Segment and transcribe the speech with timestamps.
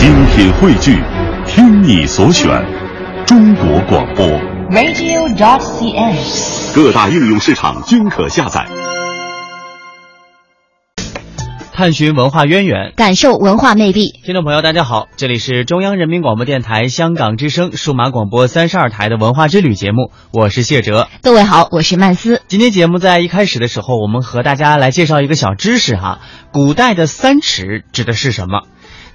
[0.00, 0.98] 精品汇聚，
[1.46, 2.48] 听你所选，
[3.26, 4.26] 中国广播。
[4.70, 6.74] radio.dot.cn，。
[6.74, 8.66] 各大应用市场均可下载。
[11.70, 14.12] 探寻文化渊源，感受文化魅力。
[14.24, 21.08] 听众朋友，大家好，这里是中央人民广播电台香港之声数码广播三十二台的文化之旅节目，我是谢哲。
[21.20, 22.40] 各位好，我是曼斯。
[22.48, 26.20] 今天节目在一开始的时候，我们和大家来介绍一个小知识哈，
[26.52, 28.62] 古代的三尺指的是什么？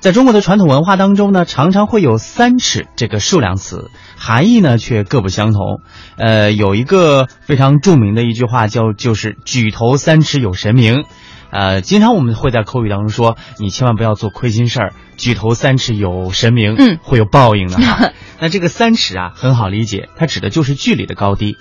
[0.06, 5.82] 在中国的传统文化当中呢，常常会有三尺这个数量词，含义呢却各不相同。
[6.16, 11.06] 呃，有一个非常著名的一句话叫就是“举头三尺有神明”。
[11.50, 18.12] 呃，经常我们会在口语当中说，你千万不要做亏心事儿，举头三尺有神明，嗯，会有报应的哈。
[18.40, 21.58] 那这个三尺啊，很好理解，它指的就是距离的高低。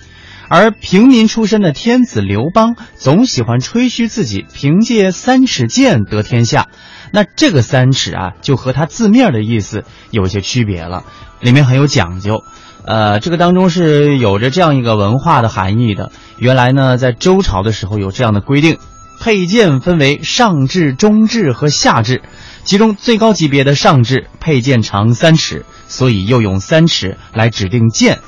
[0.47, 6.67] 而平民出身的天子刘邦总喜欢吹嘘自己凭借三尺剑得天下，
[7.15, 11.05] 那这个三尺啊，就和它字面的意思有些区别了，
[11.39, 12.43] 里面很有讲究。
[12.85, 16.11] 呃，这个当中是有着这样一个文化的含义的。
[16.37, 18.77] 原来呢，在周朝的时候有这样的规定。
[19.17, 22.21] 佩剑分为上至、中至和下至，
[22.65, 28.19] 其中最高级别的上至佩剑长三尺，所以又用三尺来指定剑。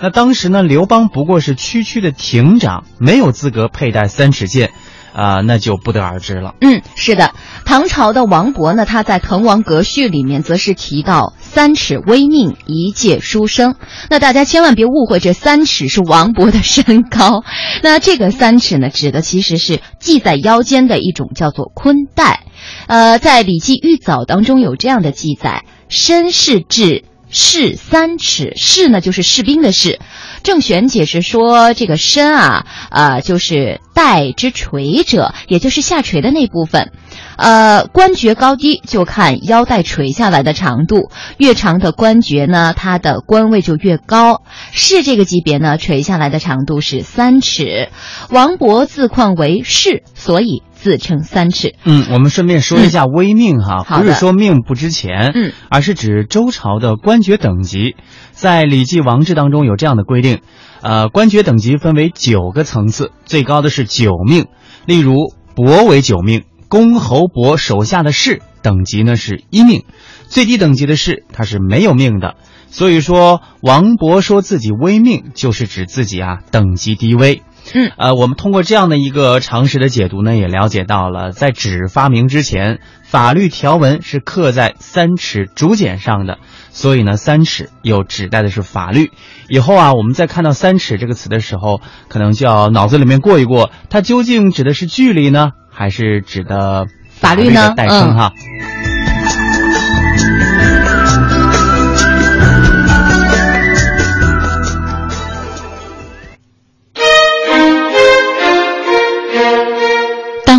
[0.00, 4.72] 那当时呢，刘邦不过是区区的亭长，没有资格佩戴三尺剑，
[5.12, 6.54] 啊、那就不得而知了。
[6.60, 7.32] 嗯，是的，
[7.64, 13.76] 唐朝的王勃呢，他在《滕王阁序》里面则是提到“三尺微命，一介书生”。
[14.08, 17.44] 那大家千万别误会，这三尺是王勃的身高。
[17.82, 22.44] 那这个三尺呢，指的其实是系在腰间的一种叫做坤带。
[22.86, 29.98] 呃，在《礼记玉藻》当中有这样的记载：“身士至。”士三尺，士呢就是士兵的士。
[30.42, 36.92] 郑玄解释说，这个身啊，呃，就是带之垂者，也就是下垂的那部分。
[37.36, 44.42] 呃，官爵高低就看腰带垂下来的长度，越长的官爵呢，它的官位就越高。
[44.70, 47.88] 士这个级别呢，垂下来的长度是三尺。
[48.28, 50.62] 王勃自况为士，所以。
[50.82, 51.76] 自称三尺。
[51.84, 57.94] 嗯，我们顺便说一下微命哈，嗯、不是说命不值钱，嗯，而是指周朝的官爵等级。
[58.32, 60.40] 在《礼记王制》当中有这样的规定，
[60.82, 64.46] 呃，官爵等级分为九个层次，最高的是九命。
[64.84, 65.14] 例如，
[65.54, 69.84] 伯为九命，公侯伯手下的士等级呢是一命，
[70.26, 72.34] 最低等级的士他是没有命的。
[72.70, 77.42] 所以说，王勃说自己微命，就是指自己啊等级低微。
[77.74, 86.38] 嗯，呃，我们通过这样的一个常识的解读呢，也了解到了，在纸发明之前，法律条文是刻在三尺竹简上的，
[86.70, 89.10] 所以呢，三尺又指代的是法律。
[89.48, 97.74] 以后啊，我们在看到三尺这个词的时候，可能就要脑子里面过一过，它究竟指的是距离呢，还是指的法律的？
[97.74, 98.32] 代称哈。
[98.36, 98.81] 嗯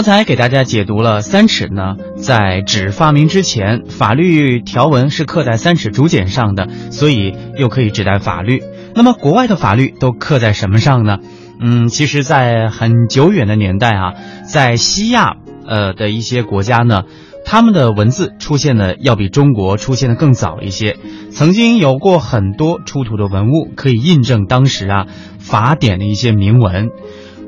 [0.00, 8.62] 刚才给大家解读了三尺呢，在纸发明之前，法律条文是刻在三尺竹简上的，所以又可以指代法律。
[8.94, 11.18] 那么国外的法律都刻在什么上呢？
[11.60, 14.14] 嗯，其实，在很久远的年代啊，
[14.50, 17.02] 在西亚呃的一些国家呢，
[17.44, 20.96] 他们的文字出现的要比中国出现的更早一些。
[21.30, 25.06] 曾经有过很多出土的文物可以印证当时啊
[25.38, 26.88] 法典的一些铭文。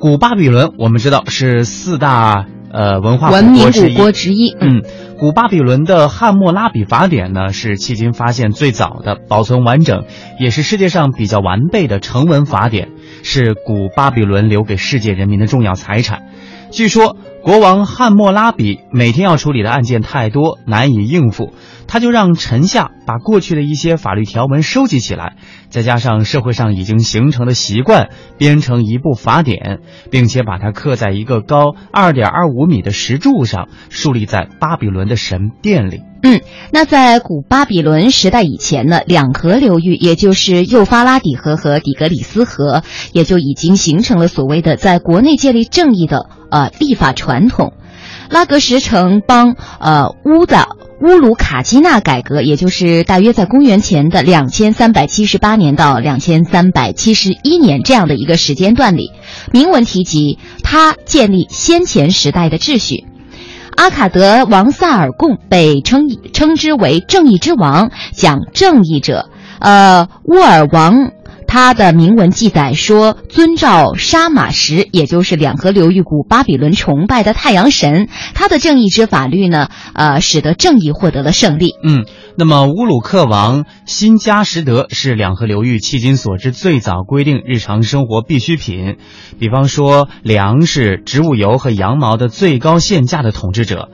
[0.03, 4.51] 古巴比伦，我们知道是四大呃文化文明古古国之一。
[4.61, 4.83] 嗯，
[5.21, 10.03] 古巴比伦的汉谟拉比法典呢，是迄今发现最早的、保存完整，
[10.41, 12.89] 也是世界上比较完备的成文法典，
[13.23, 16.23] 是古巴比伦留给世界人民的重要财产。
[16.73, 21.53] 据说，国王汉谟拉比每天要处理的案件太多，难以应付，
[21.93, 25.35] 他就让臣下把过去的一些法律条文收集起来，
[25.69, 28.09] 再加上社会上已经形成的习惯，
[28.39, 29.81] 编成一部法典，
[30.11, 36.01] 并且把它刻在一个高二点二五米的石柱上，树立在巴比伦的神殿里。
[36.23, 36.41] 嗯，
[36.73, 47.75] 那在古巴比伦时代以前呢，两河流域，也就是幼发拉底河和底格里斯河，也就已经形成了所谓的在国内建立正义的呃立法传统。
[48.31, 50.69] 拉格什城邦呃乌的
[51.03, 59.11] 乌鲁卡基纳改革，也就是大约在公元前的两千三百七十八年到两千三百七十一年这样的一个时间段里，
[59.53, 63.05] 明文提及他建立先前时代的秩序。
[63.75, 66.03] 阿卡德王萨尔贡被称
[66.33, 69.29] 称之为正义之王，讲正义者。
[69.59, 71.11] 呃，乌尔王
[71.53, 81.75] 他的铭文记载说，遵照沙马什，也就是两河流域古巴比伦崇拜的太阳神，他的正义之法律呢，呃，使得正义获得了胜利。
[81.85, 82.07] 嗯，
[82.39, 88.97] 那么乌鲁克王辛加什德是两河流域迄今所知最早规定日常生活必需品，
[89.39, 93.91] 比方说粮食、植物油和羊毛的最高限价的统治者。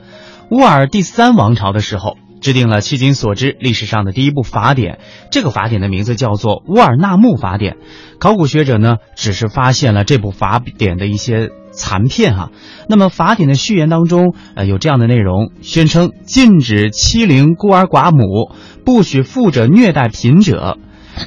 [0.49, 2.15] 乌尔第三王朝的时候。
[2.41, 4.99] 制定了迄今所知历史上的第一部法典，
[5.31, 7.73] 这个法典的名字叫做《乌尔纳木法典》。
[8.19, 12.51] 考古学者呢，只是发现了这部法典的一些残片哈。
[12.87, 18.53] 那么法典的序言当中，呃，有这样的内容，宣称禁止欺凌孤儿寡母，
[18.83, 20.77] 不许富者虐待贫者。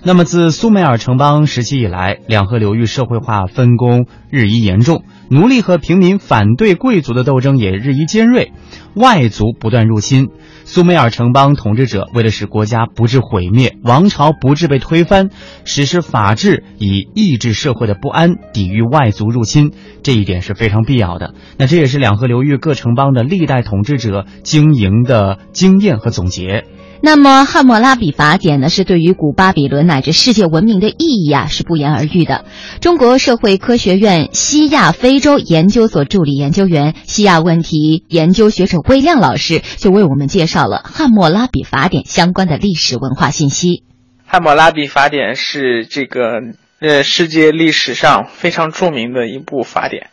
[0.05, 8.53] 那么自苏美尔城邦时期以来，两河流域社会化分工日益严重，奴隶和平民反对贵族的斗争也日益尖锐，
[8.95, 10.31] 外族不断入侵。
[10.65, 15.29] 苏美尔城邦统治者为了使国家不致毁灭，王朝不致被推翻，
[15.65, 21.35] 实施法治以抑制社会的不安，抵御外族入侵，这一点是非常必要的。
[21.59, 26.65] 那这也是两河流域各城邦的历代统治者经营的经验和总结。
[27.05, 32.45] 那么《汉谟拉比法典》呢，是对于古巴比伦乃至世界文明的意义啊，是不言而喻的。
[32.81, 43.69] 中国社会科学院西亚非洲研究所助理研究员、西亚问题研究学者魏亮老师就为我们介绍了《汉谟拉比法典》相关的历史文化信息。
[44.25, 46.41] 《汉谟拉比法典》是这个
[46.79, 50.11] 呃世界历史上非常著名的一部法典。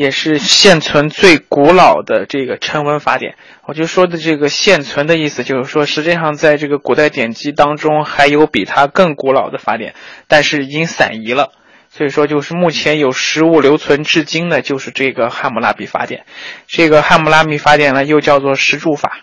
[0.00, 3.34] 也是现存最古老的这个成文法典。
[3.66, 9.94] 我就说的这个现存的意思，就是说，实际上在这个古代典籍当中，还有比它更古老的法典，
[10.26, 11.52] 但是已经散遗了。
[11.90, 16.20] 所以说，就是目前有实物留存至今的，就是这个《汉谟拉比法典》。
[16.66, 19.18] 这个《汉谟拉比法典》呢，又叫做石柱法，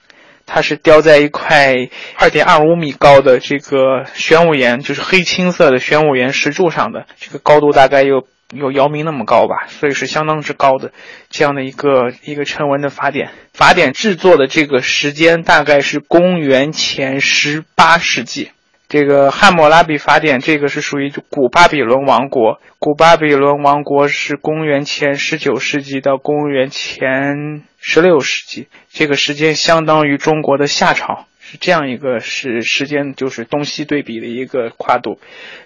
[0.46, 1.74] 它是雕在一块
[2.20, 8.28] 二点二五米高的这个玄武岩，就是黑青色的玄武岩石柱上的，这个高度大概有。
[8.56, 10.92] 有姚明那么高吧，所以是相当之高的
[11.30, 13.32] 这样的一个一个成文的法典。
[13.54, 18.52] 法典制作的这个时间大概是公元前十八世纪。
[18.90, 22.62] 这个汉谟拉比法典，这个是属于古巴比伦王国。
[22.80, 31.27] 古巴比伦王国是公元前十九世纪到公元前十六世纪，这个时间相当于中国的夏朝。
[31.50, 35.18] 是这样一个是时间，就是东西对比的一个跨度，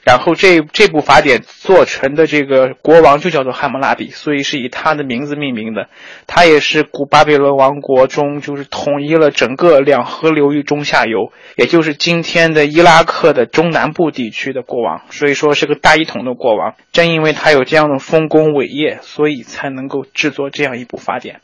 [0.03, 5.87] 然后这这部法典做成的这个国王就叫做汉谟拉比，所以是以他的名字命名的。
[6.27, 16.75] 他也是古巴比伦王国中就是统一了整个两河流域中下游，也就是今天的伊拉克的中南部地区的国王，所以说是个大一统的国王。
[16.91, 21.41] 正因为他有这样的丰功伟业，所以才能够制作这样一部法典。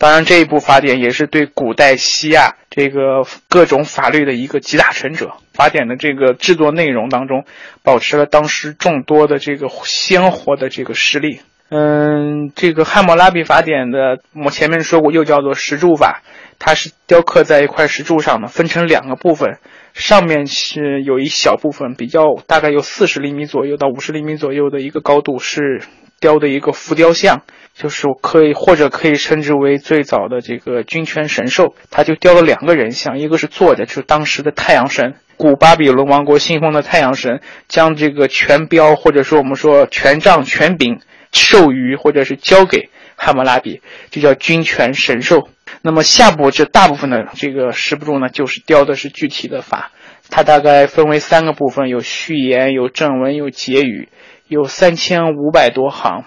[0.00, 5.34] 当然，这一部法典也是对古代西亚这个各种法律的一个集大成者。
[5.52, 7.44] 法典的这个制作内容当中，
[7.82, 11.40] 保持了当时众多的这个鲜活的这个实力。
[11.68, 16.22] 嗯，这个汉谟拉比法典的，我前面说过，又叫做石柱法，
[16.58, 19.58] 它是雕刻在一块石柱上的，分成两个部分，
[19.92, 25.82] 上面是有一小部分，比较大概有四十厘米左右到五十厘米左右的一个高度，是
[26.20, 27.42] 雕的一个浮雕像。
[27.72, 41.00] 就是可以，或者可以称之为最早的这个君权神兽，他就雕了两个人像，一个是坐着，就是当时的太阳神，古巴比伦王国信奉的太阳神，将这个权标或者说我们说权杖、权柄
[41.32, 45.48] 授予或者是交给汉谟拉比，就叫君权神兽。
[45.80, 49.92] 那么下部这大部分的这个石柱呢，就是雕的是具体的法，
[50.28, 54.08] 它大概分为三个部分，有序言、有正文、有结语，
[54.50, 56.24] 有三千五百多行。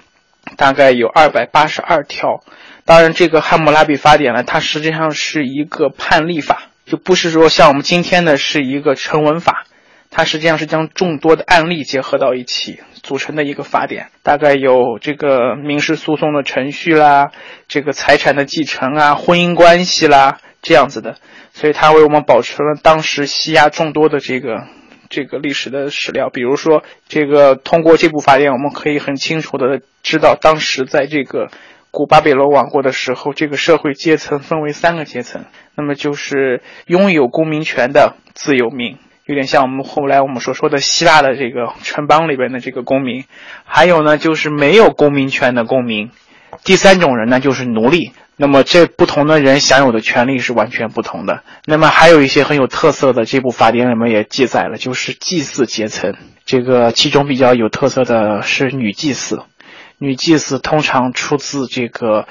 [0.57, 2.43] 大概有二百八十二条，
[2.83, 9.63] 当然，这个汉谟拉比法典呢，它实际上是一个判例法，就不是说像我们今天的是一个成文法，
[10.11, 14.07] 它实际上是将众多的案例结合到一起组成的一个法典。
[14.21, 17.31] 大概有这个民事诉讼的程序啦，
[17.69, 21.15] 这个财产的继承啊，婚姻关系啦，这样子的，
[21.53, 24.67] 所以它为我们保存了当时西亚众多的这个
[25.13, 26.29] 这个历史的史料。
[26.29, 31.49] 比如说，这个通过这部法典，我们可以很清楚的知道，当时在这个
[31.91, 38.97] 古巴比伦王国的时候，这个社会阶层分为三个阶层，那么就是拥有公民权的自由民。
[39.25, 43.23] 有点像我们后来我们所说的希腊的这个城邦里边的这个公民，
[43.63, 46.09] 还有呢就是没有公民权的公民，
[46.65, 48.11] 第三种人呢就是奴隶。
[48.35, 51.43] 那么这不同的人享有的权利是完全不同的。
[51.65, 56.15] 那么还有一些很有特色的，这部法典里面也记载了，就是祭祀阶层。
[56.45, 59.43] 这个其中比较有特色的是女祭司，
[59.97, 62.27] 女祭司通常出自这个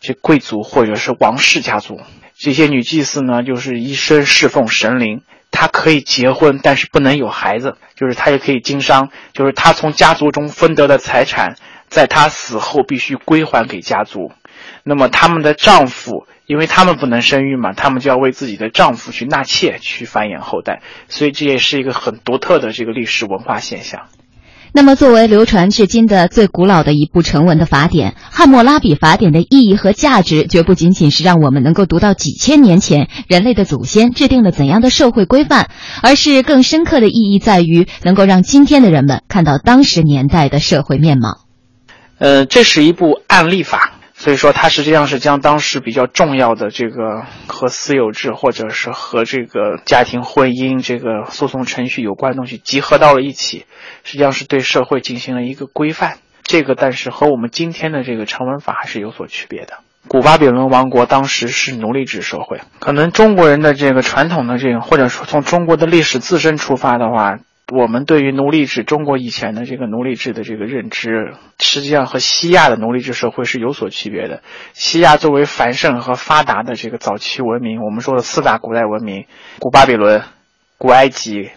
[0.00, 2.00] 这贵族或者是王室家族。
[2.36, 5.22] 这些女祭司呢，就是一生侍奉神灵。
[5.50, 7.76] 她可以结婚，但是不能有孩子。
[7.96, 11.56] 就是她也可以经商，就是她从家族中分得的财产，
[11.88, 14.30] 在她死后必须归还给家族。
[14.88, 20.80] 那么他们的丈夫，因为他们不能生育嘛，他们就要为自己的丈夫去纳妾，去繁衍后代。
[21.08, 24.06] 所以这也是一个很独特的这个历史文化现象。
[24.72, 35.70] 那么，作为流传至今的最古老的一部成文的法典，《汉谟拉比法典》的意义和价值，绝不仅仅是让我们能够读到几千年前人类的祖先制定了怎样的社会规范，
[36.02, 41.38] 而是更深刻的意义在于能够让今天的人们看到当时年代的社会面貌。
[42.18, 43.97] 呃，这是一部案例法。
[44.20, 53.64] 所以说，它实际上是将当时比较重要的这个和私有制，或者是和这个家庭婚姻这个诉讼程序有关的东西集合到了一起，
[54.02, 56.18] 实际上是对社会进行了一个规范。
[56.42, 59.78] 这个但是和我们今天的这个成文法还是有所区别的。
[60.08, 67.38] 古巴比伦王国当时是奴隶制社会，可能中国人的这个传统的这个，或者说从中国的历史自身出发的话。
[67.70, 74.42] 我们对于奴隶制，中国以前的这个奴隶制的这个认知，实际上和西亚的奴隶制社会是有所区别的。
[74.72, 79.26] 西亚作为繁盛和发达的这个早期文明，我们说的四大古代文明，
[79.58, 80.22] 古巴比伦、
[80.78, 81.50] 古埃及、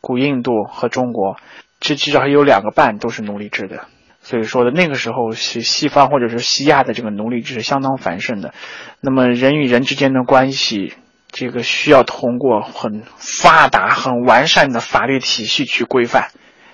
[0.00, 1.36] 古印度和中国，
[1.80, 3.86] 这至少有两个半都是奴隶制的。
[4.20, 8.54] 所以说的那个时候是西方或者是西亚的这个奴隶制是相当繁盛的。
[9.00, 10.94] 那么人与人之间的关系。
[11.38, 16.30] 这个需要通过很发达、很完善的法律体系去规范，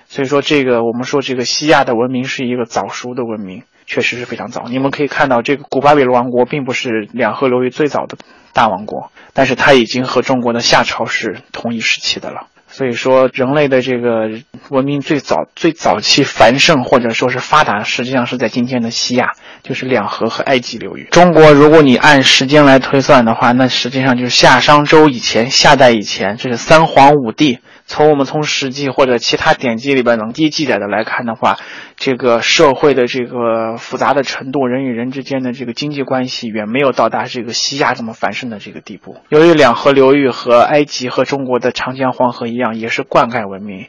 [0.07, 4.69] 所以说这个我们说这个西亚的文明是一个早熟的文明，确实是非常早。
[4.69, 8.17] 你们可以看到，这个古巴比伦王国并不是两河流域最早的
[8.53, 12.47] 大王国，但是它已经和中国的夏朝是同一时期的了。
[12.75, 14.31] 所以说，人类的这个
[14.69, 19.33] 文明最早、最早期繁盛或者说是发达，实际上是在今天的西亚。
[19.61, 21.07] 就是两河和埃及流域。
[21.11, 27.59] 中国，如果你按时间来推算的话，那实际上就是夏商周以前、夏代以前，这是三皇五帝。
[27.85, 31.57] 从我们从史记或者其他典籍里边能记记载的来看的话，
[31.95, 39.17] 这个社会的这个复杂的程度，人与人之间的这个经济关系，远没有到达这个西亚这么繁盛的这个地步。
[39.29, 43.87] 由于两河流域和埃及和中国的长江黄河一样，也是灌溉文明。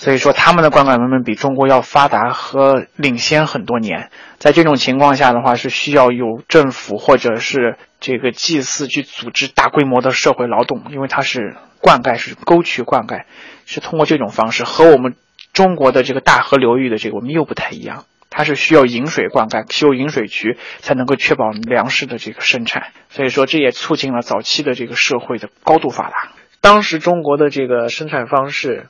[0.00, 4.10] 所以说，他们的灌溉文明比中国要发达和领先很多年。
[4.38, 13.24] 在这种情况下的话，是需要有政府或者是这个祭祀去组织大规模的社会劳动，因为它是灌溉，是沟渠灌溉，
[13.66, 15.16] 是通过这种方式，和我们
[15.52, 18.04] 中国的这个大河流域的这个我们又不太一样。
[18.30, 22.84] 它是需要引水灌溉，修引水渠才能够确保粮食的这个生产。
[23.10, 26.32] 所以说，这也促进了早期的这个社会的高度发达。
[26.62, 28.86] 当时中国的这个生产方式。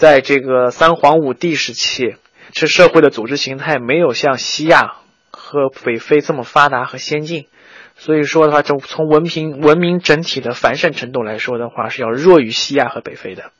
[0.00, 2.16] 在这个三皇五帝时期，
[2.52, 4.94] 这社会的组织形态没有像西亚
[5.30, 7.48] 和北非这么发达和先进，
[7.96, 13.52] 所以说的话，就从文明文明整体的繁盛程度来说的话，是要弱于西亚和北非的。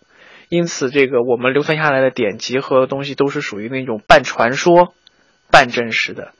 [0.48, 4.94] 因此，这个我们流传下来的典籍和东西都是属于那种半传说、
[5.50, 6.32] 半真实的。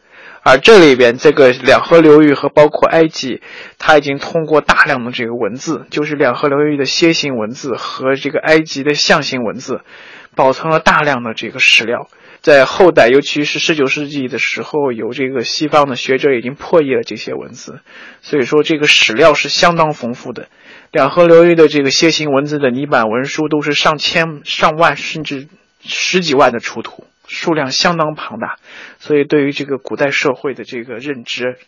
[0.43, 3.43] 而这里边这个两河流域和包括埃及，
[3.79, 9.83] 它已经通过大量的这个文字，就是两河流域的楔形文字和这个埃及的象形文字，
[10.35, 12.09] 保存了大量的这个史料。
[12.41, 17.81] 在后代，尤其是十九世纪的时候，有这个西方的学者已经破译了这些文字，
[18.23, 20.49] 所以说这个史料是相当丰富的。
[20.91, 25.49] 两河流域的这个楔形文字的泥板文书都是上千、上万甚至
[25.85, 27.05] 十几万的出土。
[27.31, 28.57] 数量相当庞大，
[28.99, 31.59] 所以对于这个古代社会的这个认知，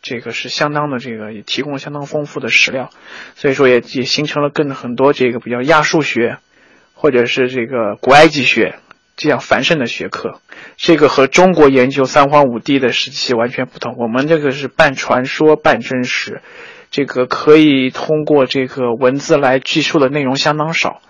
[0.00, 2.88] 这个是相当的，这个也提供相当丰富的史料，
[3.34, 6.38] 所以说也也形成了更很多这个比较亚述学，
[6.94, 8.78] 或者是这个古埃及学
[9.14, 10.40] 这样繁盛的学科。
[10.78, 16.40] 这个和中国研究三皇五帝的时期完全不同，我们这个是半传说半真实，
[16.90, 21.02] 这个可以通过这个文字来记述的内容相当少。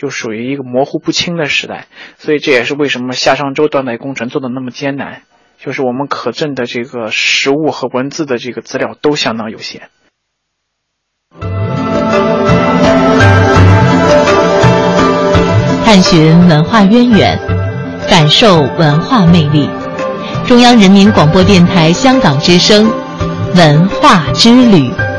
[0.00, 1.88] 就属于一个模糊不清的时代。
[2.16, 5.22] 所以这也是为什么夏商周断代工程做的那么艰难。
[5.58, 9.90] 就是我们可证的这个实物和文字的这个资料都相当有限。
[15.84, 17.38] 探寻文化渊源
[18.08, 19.68] 感受文化魅力。
[20.46, 22.90] 中央人民广播电台香港之声
[23.54, 25.09] 文化之旅。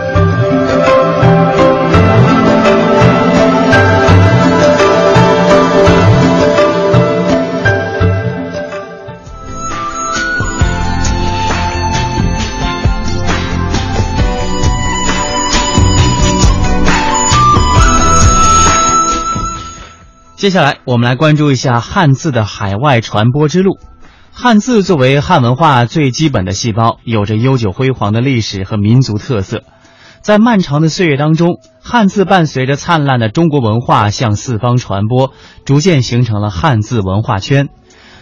[20.42, 23.78] 接下来，我们来关注一下汉字的海外传播之路。
[24.32, 29.62] 汉字作为汉文化最基本的细胞，有着悠久辉煌的历史和民族特色。
[30.22, 35.32] 在漫长的岁月当中，汉字伴随着灿烂的中国文化向四方传播，
[35.64, 37.70] 逐渐形成了汉字文化圈。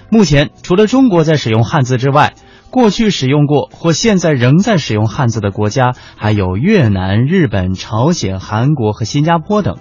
[0.10, 2.34] 目前，除了中国在使用汉字之外，
[2.70, 9.78] 过去使用过或现在仍在使用汉字的国家还有越南、日本、朝鲜、韩国和新加坡等。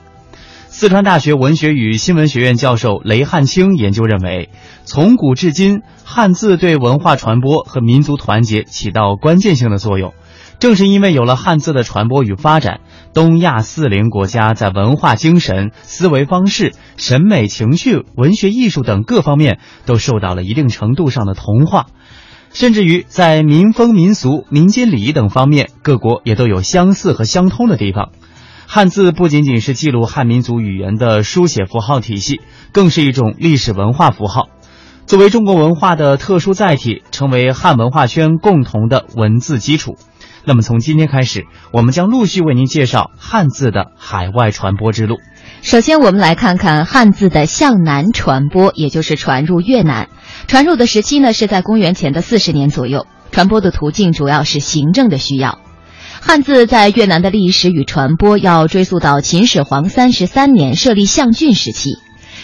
[0.78, 4.49] 四川大学文学与新闻学院教授雷汉清研究认为，
[4.85, 10.14] 从古至今，汉字对文化传播和民族团结起到关键性的作用。
[10.61, 12.78] 正是因为有了汉字的传播与发展，
[13.12, 21.87] 东亚四邻国家在文化精神、思维方式、审美情趣、文学艺术等各方面都受到了一定程度上的同化，
[22.52, 28.11] 甚至于在民风民俗、民间礼仪等方面，各国也都有相似和相通的地方。
[28.70, 34.50] 汉字不仅仅是记录汉民族语言的书写符号体系，更是一种历史文化符号。
[35.06, 39.96] 作为中国文化的特殊载体，成为汉文化圈共同的文字基础。
[40.44, 45.16] 那么，从今天开始，我们将陆续为您介绍汉字的海外传播之路。
[45.62, 50.10] 首先，我们来看看汉字的向南传播，也就是传入越南。
[50.46, 53.06] 传入的时期呢，是在公元前的四十年左右。
[53.32, 55.58] 传播的途径主要是行政的需要。
[56.28, 61.92] 汉字在越南的历史与传播要追溯到秦始皇三十三年设立象郡时期。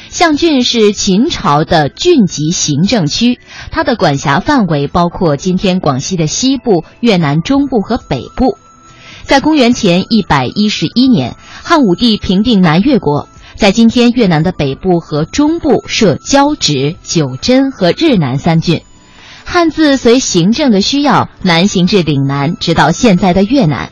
[0.09, 3.38] 象郡是秦朝的郡级行政区，
[3.71, 8.57] 它的管辖范围包括今天广西的西部、越南中部和北部。
[9.25, 18.81] 在公元前一百一十一年，汉武帝平定南越国，在今天越南的北部和中部设交趾、九真和日南三郡。
[19.44, 23.90] 汉字随行政的需要南行至岭南，直到现在的越南。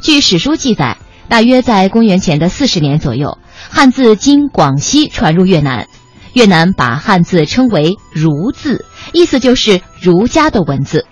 [0.00, 3.38] 据史书记载，大约在公元前的四十年左右，
[3.70, 5.86] 汉字经广西传入越南。
[6.32, 11.04] 越南把汉字称为“儒字”，意思就是儒家的文字。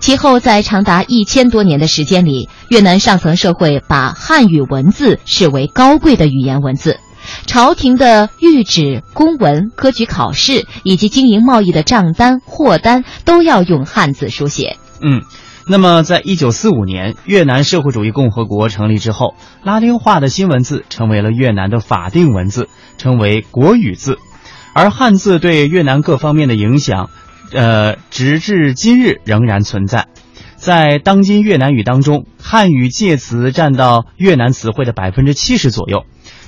[0.00, 6.98] 其后，在长达一千多年的时间里，越南上层社会把汉语文字视为高贵的语言文字。
[7.46, 14.76] 朝廷的谕旨、公文、科举考试以及经营贸易的账单、货单都要用汉字书写。
[15.00, 15.22] 嗯，
[15.68, 22.68] 那么在一九四五年越南社会主义共和国成立之后，拉丁化的新文字成为了越南的法定文字，
[22.98, 24.18] 称为国语字。
[24.74, 27.10] 而汉字对越南各方面的影响，
[27.52, 30.06] 呃，直至今日仍然存在。
[30.56, 36.04] 在当今越南语当中，汉语介词占到越南词汇的百分之七十左右。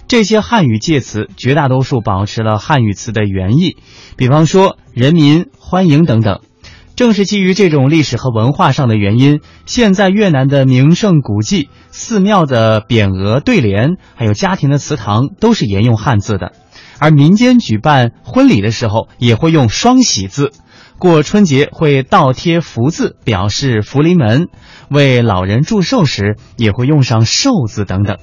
[0.06, 3.76] 这些汉语介词绝大多数保持了汉语词的原意，
[4.16, 6.40] 比方说“人民”“欢迎”等等。
[6.94, 16.52] 正是基于这种历史和文化上的原因，现在越南的名胜古迹、寺庙的匾额对联，还有家庭的祠堂，都是沿用汉字的。
[17.00, 20.50] 而民间举办婚礼的时候，也会用双喜字；
[20.96, 24.44] 过春节会倒贴福字，表示福临门；
[24.88, 28.18] 为老人祝寿时，也会用上寿字等等。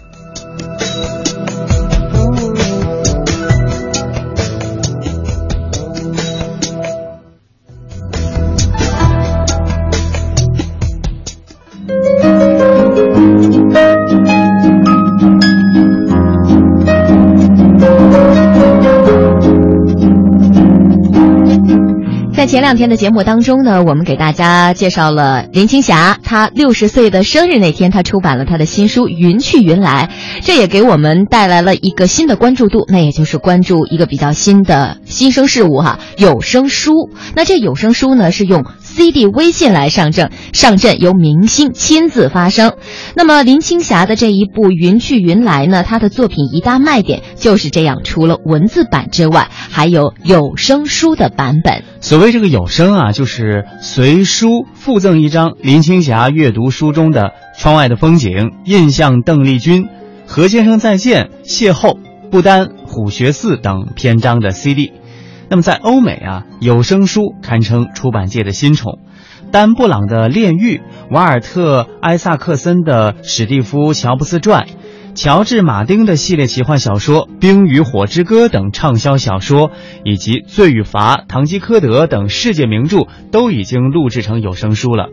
[22.42, 30.10] 在前两天的节目当中呢，我们给大家介绍了林青霞，她六十岁的生日那天，她出版了她的新书《云去云来》，
[30.44, 37.12] 这也给我们带来了一个新的关注度，那也就是关注一个比较新的新生事物哈，有声书。
[37.36, 38.66] 那这有声书呢，是用。
[38.92, 42.74] CD 微信来上阵，上阵由明星亲自发声。
[43.16, 45.84] 那么林青霞的这一部《云去云来》呢？
[45.84, 51.84] 她的作品一大卖点就是这样，除了文字版之外，还有有声书的版本。
[52.02, 57.22] 所谓这个有声啊，就是随书附赠一张林青霞阅读书中的
[57.58, 58.32] 《窗外的风景》
[58.66, 59.84] 《印象邓丽君》
[60.28, 61.94] 《何先生再见》《邂逅》
[62.30, 64.92] 《不丹》《虎穴寺》等篇章的 CD。
[65.52, 69.00] 那么在欧美啊，有声书堪称出版界的新宠，
[69.52, 70.78] 丹布朗的《炼狱》，
[71.10, 74.64] 瓦尔特·埃萨克森的《史蒂夫·乔布斯传》，
[75.14, 79.72] 乔治·马丁的系列奇幻小说《冰与火之歌》等畅销小说，
[80.06, 85.10] 以及《罪与罚》《堂吉诃德》等世界名著都已经录制成有声书了。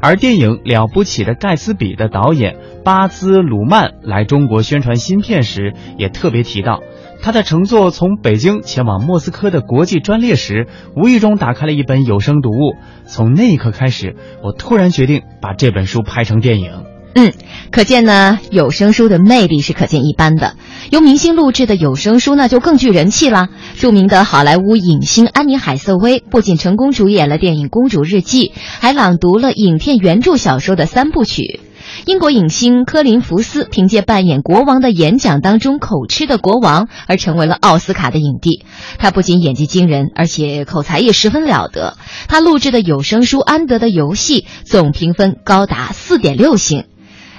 [0.00, 6.80] 而电影《了不起的盖茨比》的导演巴兹·鲁曼来中国宣传新片时，也特别提到，
[7.22, 12.76] 他在乘坐从北京前往莫斯科的国际专列时，无意中打开了一本有声读物。
[13.04, 16.84] 从那一刻开始，我突然决定把这本书拍成电影。
[17.18, 17.32] 嗯，
[17.70, 20.54] 可见呢，有声书的魅力是可见一斑的。
[20.90, 23.48] 由明星录制的有声书那，就更具人气了。
[23.78, 28.48] 著名的好莱坞影星安妮海瑟薇不仅成功主演了电影《公主日记》，
[28.80, 31.60] 还朗读了影片原著小说的三部曲。
[32.04, 38.64] 英国影星科林福斯凭借扮演国王的演讲当中口吃的国王而成为了奥斯卡的影帝。
[38.98, 41.96] 他不仅演技惊人，而且口才也十分了得。
[42.28, 46.84] 他录制的有声书《安德的游戏》总评分高达四点六星。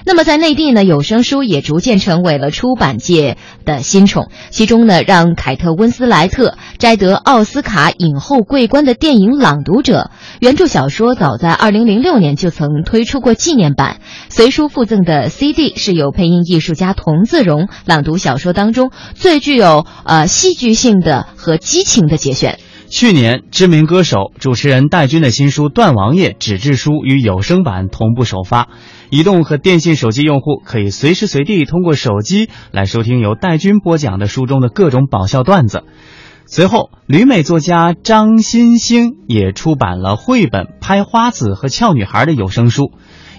[0.08, 4.30] 那么在内地呢，有声书也逐渐成为了出版界的新宠。
[4.48, 22.58] 其中呢，让凯特温斯莱特摘得奥斯卡影后桂冠的电影《朗读者》，原著小说早在二零零六年就曾推出过纪念版，随书附赠的 CD 是由配音艺术家童自荣朗读小说当中最具有呃戏剧性的和激情的节选。
[22.88, 28.68] 去年，知名歌手、主持人戴军的新书《段王爷》纸质书与有声版同步首发。
[29.10, 35.84] 移动和电信手机用户可以随时随地通过手机来收听由戴军播讲的书中的各种爆笑段子。
[36.46, 42.92] 随后，旅美作家张新星也出版了绘本《拍花子和俏女孩》的有声书，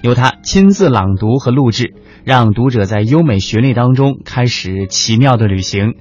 [0.03, 5.95] 由他亲自朗读和录制，让读者在优美旋律当中开始奇妙的旅行。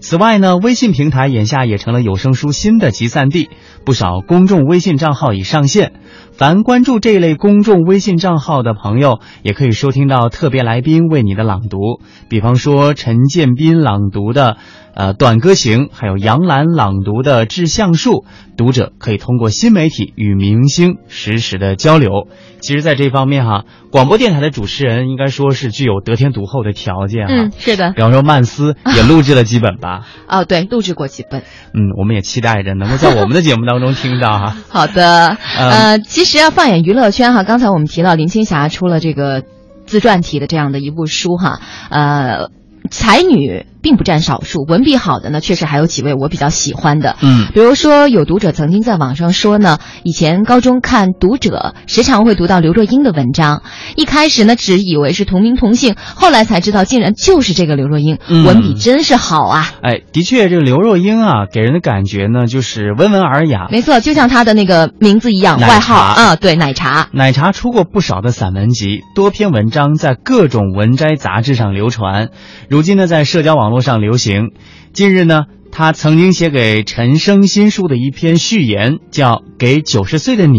[0.00, 3.48] 此外呢，微信平台眼下也成了有声书新的集散地，
[3.84, 5.92] 不少公众微信账号已上线。
[6.36, 14.56] 凡关注这一类公众微信账号的朋友，也可以收听到特别来宾为你的朗读，比方说陈建斌朗读的。
[14.96, 18.12] 呃，短歌行，还有杨澜朗读的《致橡树》，
[18.56, 22.28] 读者可以通过新媒体与明星实时的交流。
[22.60, 27.34] 其实，在这方面哈，广播电台的主持人应该说是具有得天独厚的条件哈。
[27.34, 27.90] 嗯，是的。
[27.90, 30.06] 比方说，曼斯也录制了几本吧？
[30.30, 31.40] 哦，对，录制过几本。
[31.72, 34.56] 嗯，我们也期待着能够在我们的节目当中听到哈。
[34.70, 39.42] 好的，呃，其实要放眼娱乐圈哈，刚才我们提到林青霞出了这个
[39.86, 41.60] 自传体的这样的一部书哈，
[41.90, 42.50] 呃。
[42.90, 47.16] 才女并不占少数，文笔好的呢，确实还有几位我比较喜欢的。
[47.20, 53.62] 嗯，比如说有读者曾经在网上说呢，以前高中看《读者》，时常会读到刘若英的文章，
[53.94, 59.70] 一开始呢只以为是同名同姓，后来才知道竟然就是这个刘若英，文笔真是好啊！
[59.82, 63.66] 哎，的确，这个刘若英啊，给人的感觉呢就是温文尔雅。
[63.70, 67.08] 没错，就像她的那个名字一样，外号啊，对，奶茶。
[67.12, 72.30] 奶茶出过不少的散文集，多篇文章在各种文摘杂志上流传。
[72.70, 74.52] 如今呢，在社交网络上流行。
[74.92, 80.58] 近日呢，他曾经写给陈升新书的一篇序言，叫《给九十岁的你》，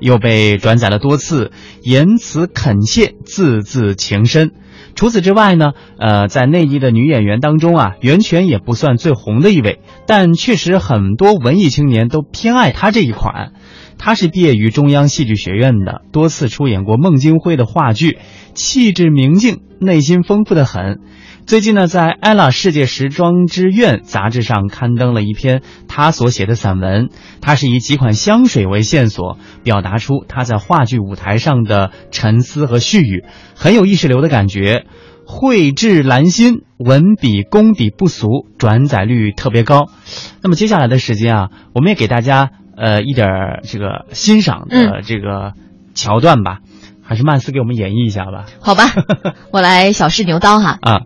[0.00, 4.52] 又被转载了多次，言辞恳切，字字情深。
[4.94, 13.52] 除此之外呢，呃，在内地的女演员当中啊，袁泉也不算最红的一位，但确实很多文艺青年都偏爱她这一款。
[13.96, 18.18] 她是毕业于中央戏剧学院的，多次出演过孟京辉的话剧，
[18.54, 21.00] 气质明净，内心丰富的很。
[21.48, 27.08] 最近呢，在《ella 世界时装之愿》杂志上刊登了一篇他所写的散文。
[27.40, 34.84] 他是以几款香水为线索，表达出他在话剧舞台上的沉思和絮语，很有意识流的感觉。
[35.24, 39.86] 蕙质兰心，文笔功底不俗，转载率特别高。
[40.42, 43.26] 那么接下来的时间啊，我们也给大家呃一点
[43.62, 45.54] 这个欣赏的这个
[45.94, 46.58] 桥段吧，
[47.02, 48.44] 还是曼斯给我们演绎一下吧。
[48.60, 48.84] 好吧，
[49.50, 50.76] 我来小试牛刀哈。
[50.82, 51.00] 啊。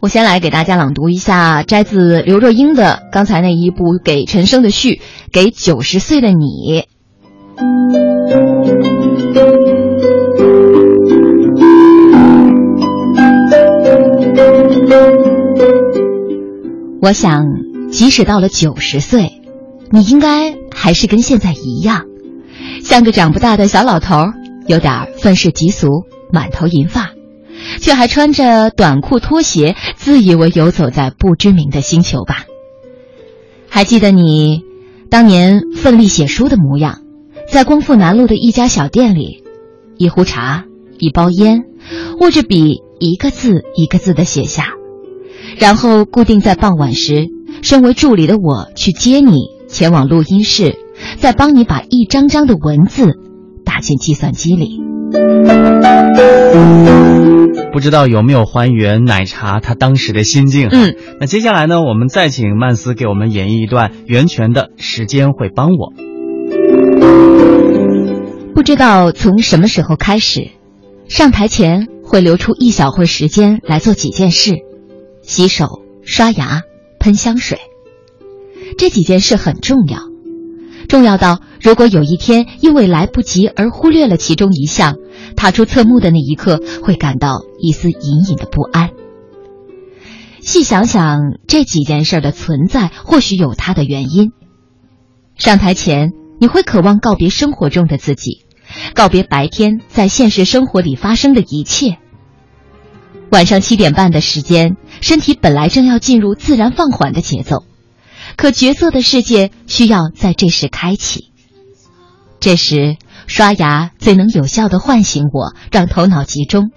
[0.00, 5.00] 我先来给大家朗读一下摘自刘若英的刚才那一部给陈升的序，
[5.32, 6.84] 给九十岁的你。
[17.02, 17.44] 我想，
[17.90, 19.42] 即使到了九十岁，
[19.90, 22.04] 你应该还是跟现在一样，
[22.84, 24.14] 像个长不大的小老头，
[24.68, 27.17] 有点愤世嫉俗，满头银发。
[27.80, 32.44] 却还穿着短裤拖鞋，自以为游走在不知名的星球吧？
[33.68, 34.62] 还记得你
[35.10, 37.00] 当年奋力写书的模样，
[37.50, 39.44] 在光复南路的一家小店里，
[39.96, 40.64] 一壶茶，
[40.98, 41.64] 一包烟，
[42.20, 44.68] 握着笔，一个字一个字的写下，
[45.58, 47.28] 然后固定在傍晚时，
[47.62, 50.76] 身为助理的我去接你，前往录音室，
[51.18, 53.18] 再帮你把一张张的文字
[53.64, 54.80] 打进计算机里。
[57.72, 60.68] 不知道有没有还原奶茶他当时的心境？
[60.70, 65.92] 嗯，那接下来呢，我们再请曼斯给我们演绎一段袁泉的《时间会帮我》。
[68.54, 70.48] 不知道从什么时候开始，
[71.08, 74.56] 上台前会留出一小会时间来做几件事：
[75.22, 76.62] 洗手、刷牙、
[76.98, 77.58] 喷香水。
[78.76, 80.00] 这几件事很重要，
[80.88, 84.96] 重要到如果有一天因为来不及而忽略了其中一项，
[85.36, 88.90] 踏出侧幕的那一刻会感到一丝隐隐的不安。
[90.40, 94.32] 细想想这几件事的存在，或许有它的原因。
[95.36, 98.46] 上台前，你会渴望告别生活中的自己。
[98.94, 101.98] 告别白天在现实生活里发生的一切。
[103.30, 107.64] 晚上七点半的时间，身体本来正要进入自然放缓的节奏，
[108.36, 111.32] 可角色的世界需要在这时开启。
[112.40, 116.70] 这时刷牙最能有效的唤醒我，让头脑集中。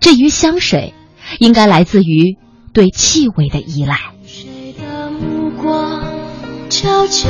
[0.00, 0.94] 至于香水，
[1.38, 2.38] 应该来自于
[2.72, 3.96] 对气味的依赖。
[4.26, 6.02] 谁的目光
[6.70, 7.28] 悄悄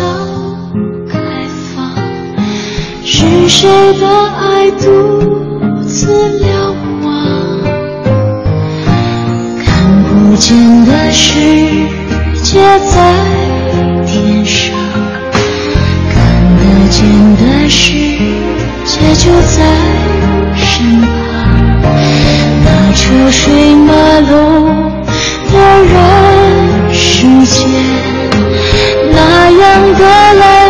[3.03, 7.63] 是谁的爱独自流亡？
[9.65, 12.00] 看不见的世
[12.43, 12.97] 界在
[14.07, 14.75] 天上，
[16.13, 16.17] 看
[16.57, 16.99] 得见
[17.37, 17.93] 的世
[18.85, 19.57] 界就在
[20.57, 21.05] 身旁。
[22.65, 23.93] 那车水马
[24.31, 24.33] 龙
[25.53, 25.93] 的人
[26.93, 27.59] 世间，
[29.13, 29.63] 那样
[29.95, 30.01] 的
[30.35, 30.70] 蓝，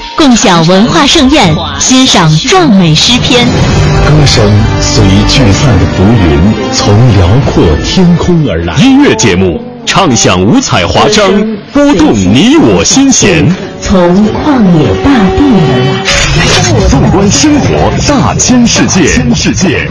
[0.21, 3.43] 共享文化盛宴，欣赏壮美诗篇。
[3.43, 4.47] 歌声。
[4.79, 8.75] 随聚散的浮云从辽阔天空而来。
[8.75, 11.25] 音乐节目，唱响五彩华章，
[11.73, 13.51] 拨动你我心弦。
[13.81, 16.87] 从旷野大地而来。
[16.87, 19.89] 纵观生活大千世界，世界。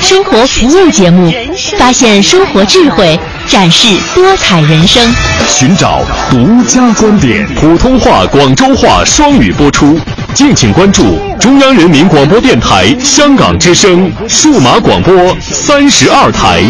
[0.00, 1.32] 生活服务节目，
[1.78, 3.16] 发现生活智慧，
[3.50, 5.02] 展示多彩人生，
[5.48, 7.44] 寻找独家观点。
[7.56, 9.98] 普通话、广州话双语播出，
[10.32, 16.62] 敬请关注中央人民广播电台香港之声数码广播三十二台。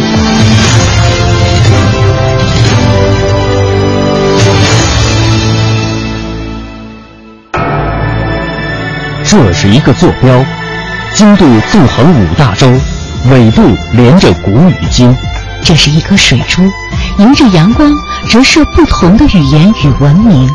[9.23, 10.43] 这是一个坐标，
[11.15, 12.67] 经度纵横五大洲。
[13.31, 13.63] 纬度
[13.93, 15.15] 连着古与今，
[15.63, 16.63] 这是一颗水珠，
[17.19, 17.93] 迎着阳光
[18.29, 20.49] 折射不同的语言与文明。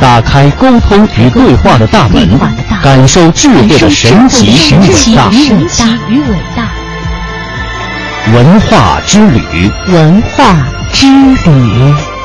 [0.00, 2.28] 打开沟通与对话的大门，
[2.82, 4.46] 感受智慧的神奇
[6.08, 6.68] 与伟大。
[8.32, 10.56] 文化之旅，文化
[10.92, 12.17] 之旅。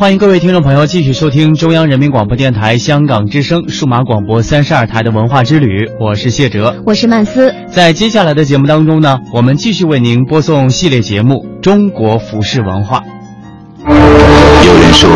[0.00, 7.54] 欢迎各位听众朋友继续收听中央人民广播电台香港之声数码广播三十二台的文化之旅，我是谢哲，我是曼斯。
[7.70, 13.00] 在接下来的节目当中呢，我们继续为您播送系列节目《中国服饰文化》。
[14.64, 15.10] 有人说，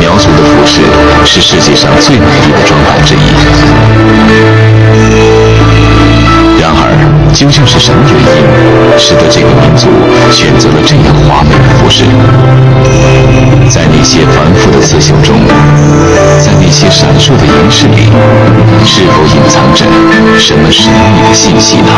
[0.00, 0.82] 苗族的服饰
[1.24, 3.18] 是世界上最美丽的装扮之一。
[7.36, 9.88] 究竟是什么原因，使得这个民族
[10.32, 12.04] 选择了这样华美的服饰？
[13.68, 15.36] 在那些繁复的刺绣中，
[16.42, 18.08] 在那些闪烁的银饰里，
[18.86, 19.84] 是否隐藏着
[20.38, 21.90] 什么神秘的信息呢？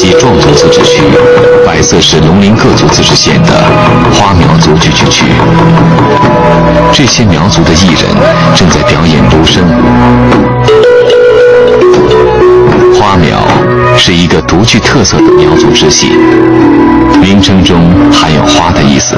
[0.00, 1.02] 西壮族自治区
[1.66, 3.50] 百色市龙陵各族自治县的
[4.14, 5.24] 花苗族聚居区。
[6.92, 8.08] 这些苗族的艺人
[8.54, 9.58] 正在表演芦笙。
[12.94, 13.42] 花苗
[13.96, 16.12] 是一个独具特色的苗族支系，
[17.20, 19.16] 名称中含有“花”的意思。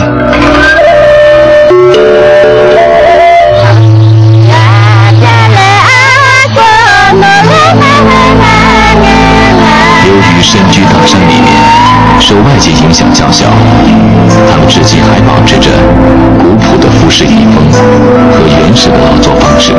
[10.10, 11.46] 由于身居大山里面，
[12.20, 13.46] 受外界影响较小，
[14.50, 15.70] 他们至今还保持着
[16.36, 19.72] 古朴的服饰遗风和原始的劳作方式。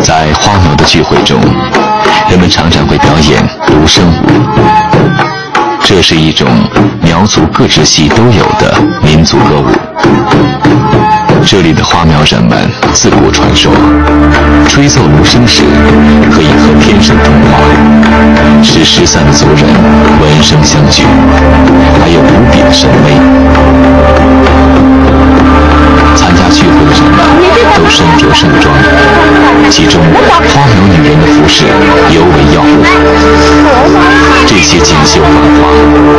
[0.00, 1.36] 在花苗的聚会中，
[2.30, 4.87] 人们常常会表演无声舞。
[5.88, 6.46] 这是一种
[7.02, 9.64] 苗族各支系都有的民族歌舞。
[11.46, 13.72] 这里的花苗人们自古传说，
[14.68, 15.62] 吹奏芦笙时
[16.30, 17.58] 可以和天神通话，
[18.62, 19.64] 使失散的族人
[20.20, 21.04] 闻声相聚，
[21.98, 23.12] 还有无比的神威。
[26.18, 27.14] 参加聚会的人们
[27.76, 28.74] 都身着盛装，
[29.70, 30.50] 其中花苗
[30.90, 31.64] 女人的服饰
[32.10, 32.82] 尤为耀目。
[34.44, 35.70] 这些锦绣繁华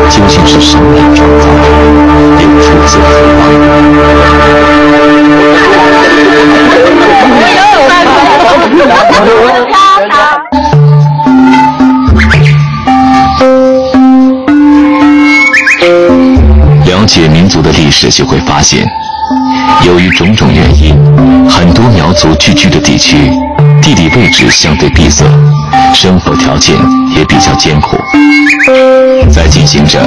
[0.10, 1.66] 究竟是什么人创造的？
[2.42, 3.04] 又出自何
[9.70, 9.76] 方？
[16.86, 18.88] 了解民族的历史，就会发现。
[19.86, 20.96] 由于种种原因，
[21.50, 23.32] 很多苗族聚居的地区，
[23.82, 25.26] 地理位置相对闭塞，
[25.94, 26.76] 生活条件
[27.16, 27.98] 也比较艰苦。
[29.32, 30.00] 在进行着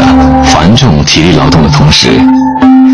[0.44, 2.20] 繁重体力劳动的同时，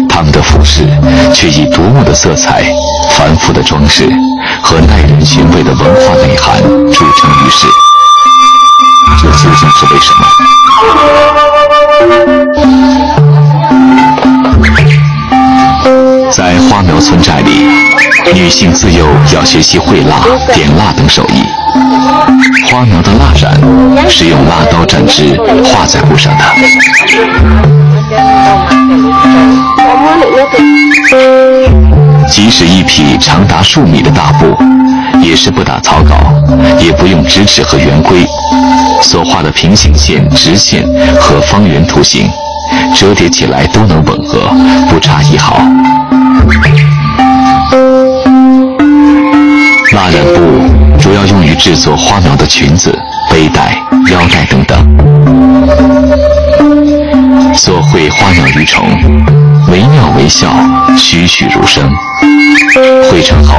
[0.09, 0.87] 他们的服饰
[1.35, 2.65] 却以夺目的色彩、
[3.11, 4.09] 繁复的装饰
[4.63, 7.67] 和耐人寻味的文化内涵著称于世。
[9.21, 10.13] 这究竟是为什
[12.37, 12.38] 么？
[16.31, 17.67] 在花苗村寨里，
[18.35, 20.21] 女性自幼要学习绘蜡、
[20.53, 21.43] 点蜡等手艺。
[22.71, 23.59] 花苗的蜡染
[24.09, 26.45] 是用蜡刀蘸汁画在布上的。
[32.29, 34.57] 即使一匹长达数米的大布，
[35.23, 36.15] 也是不打草稿，
[36.79, 38.27] 也不用直尺和圆规，
[39.03, 40.85] 所画的平行线、直线
[41.19, 42.29] 和方圆图形。
[42.95, 44.51] 折叠起来都能吻合，
[44.89, 45.61] 不差一毫。
[49.93, 50.41] 蜡染布
[51.01, 52.97] 主要用于制作花苗的裙子、
[53.31, 54.79] 背带、腰带等等。
[57.55, 58.85] 所绘花鸟鱼虫，
[59.71, 60.49] 惟妙惟肖，
[60.97, 61.91] 栩栩如生。
[63.11, 63.55] 绘成后，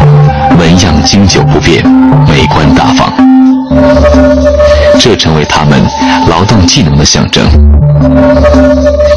[0.58, 1.84] 纹样经久不变，
[2.28, 3.12] 美观大方。
[5.00, 5.82] 这成为他们
[6.28, 7.46] 劳动技能的象征，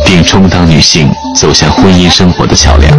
[0.04, 2.90] 并充当女性走向婚姻生活的桥梁。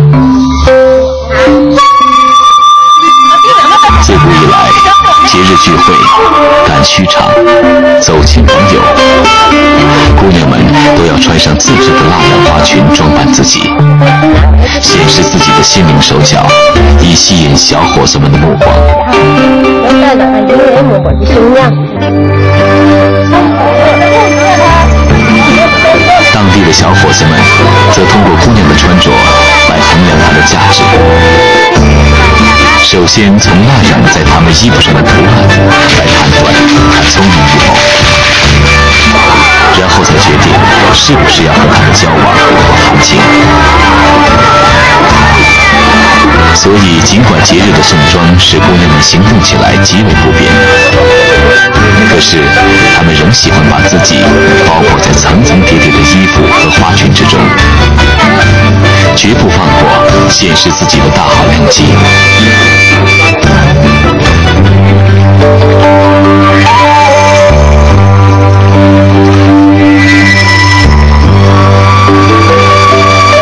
[4.02, 4.70] 自古以来，
[5.28, 5.94] 节日聚会、
[6.68, 7.32] 赶墟场、
[8.02, 8.82] 走亲访友，
[10.20, 10.60] 姑娘们
[10.98, 13.62] 都要穿上自制的蜡染花裙，装扮自己，
[14.82, 16.46] 显示自己的心灵手巧，
[17.00, 18.70] 以吸引小伙子们的目光。
[26.34, 27.40] 当地的小伙子们
[27.94, 29.12] 则通过姑娘的穿着
[29.70, 30.82] 来衡量她的价值。
[32.84, 35.14] 首先从蜡染在她们衣服上的图案
[35.98, 36.52] 来判断
[36.92, 37.74] 她聪明与否，
[39.80, 40.52] 然后再决定
[40.94, 42.42] 是不是要和她们交往和、
[42.84, 43.22] 谈情。
[46.56, 50.50] 所以，尽管节日的盛装使姑娘们行动起来极为不便，
[52.14, 52.38] 可是
[52.96, 54.20] 他们仍喜欢把自己
[54.68, 57.40] 包裹在层层叠叠的衣服和花裙之中，
[59.16, 61.86] 绝不放过显示自己的大好良机。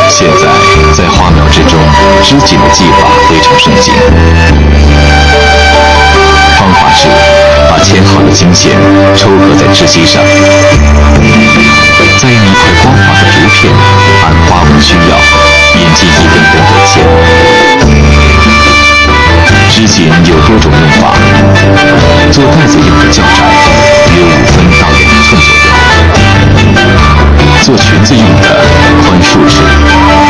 [0.07, 0.47] 现在，
[0.95, 1.78] 在花苗之中，
[2.24, 3.93] 织锦的技法非常盛行。
[6.57, 7.09] 方法是
[7.84, 8.71] 切好的经线
[9.17, 10.21] 抽合在织机上，
[12.17, 13.73] 再用一块光滑的竹片，
[14.23, 15.17] 按花纹需要
[15.75, 16.93] 引进一根根纬线。
[19.71, 21.01] 织锦有多种用法，
[22.32, 23.38] 做袋子用的较窄，
[24.13, 25.59] 约五分到两寸左右。
[27.63, 28.45] 做裙子用的
[29.07, 29.63] 宽数尺，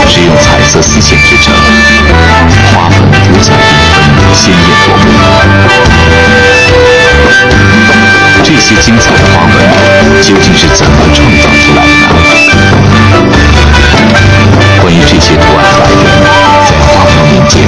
[0.07, 1.53] 是用彩色丝线织成，
[2.73, 3.55] 花粉五彩缤
[3.91, 6.60] 纷，鲜艳夺目。
[8.43, 9.55] 这些精彩的花纹
[10.21, 12.61] 究竟是怎么创造出来的呢？
[14.81, 16.05] 关于这些图案的来源，
[16.67, 17.61] 在花苗民间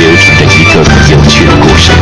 [0.00, 1.92] 流传着一个个有趣的故事。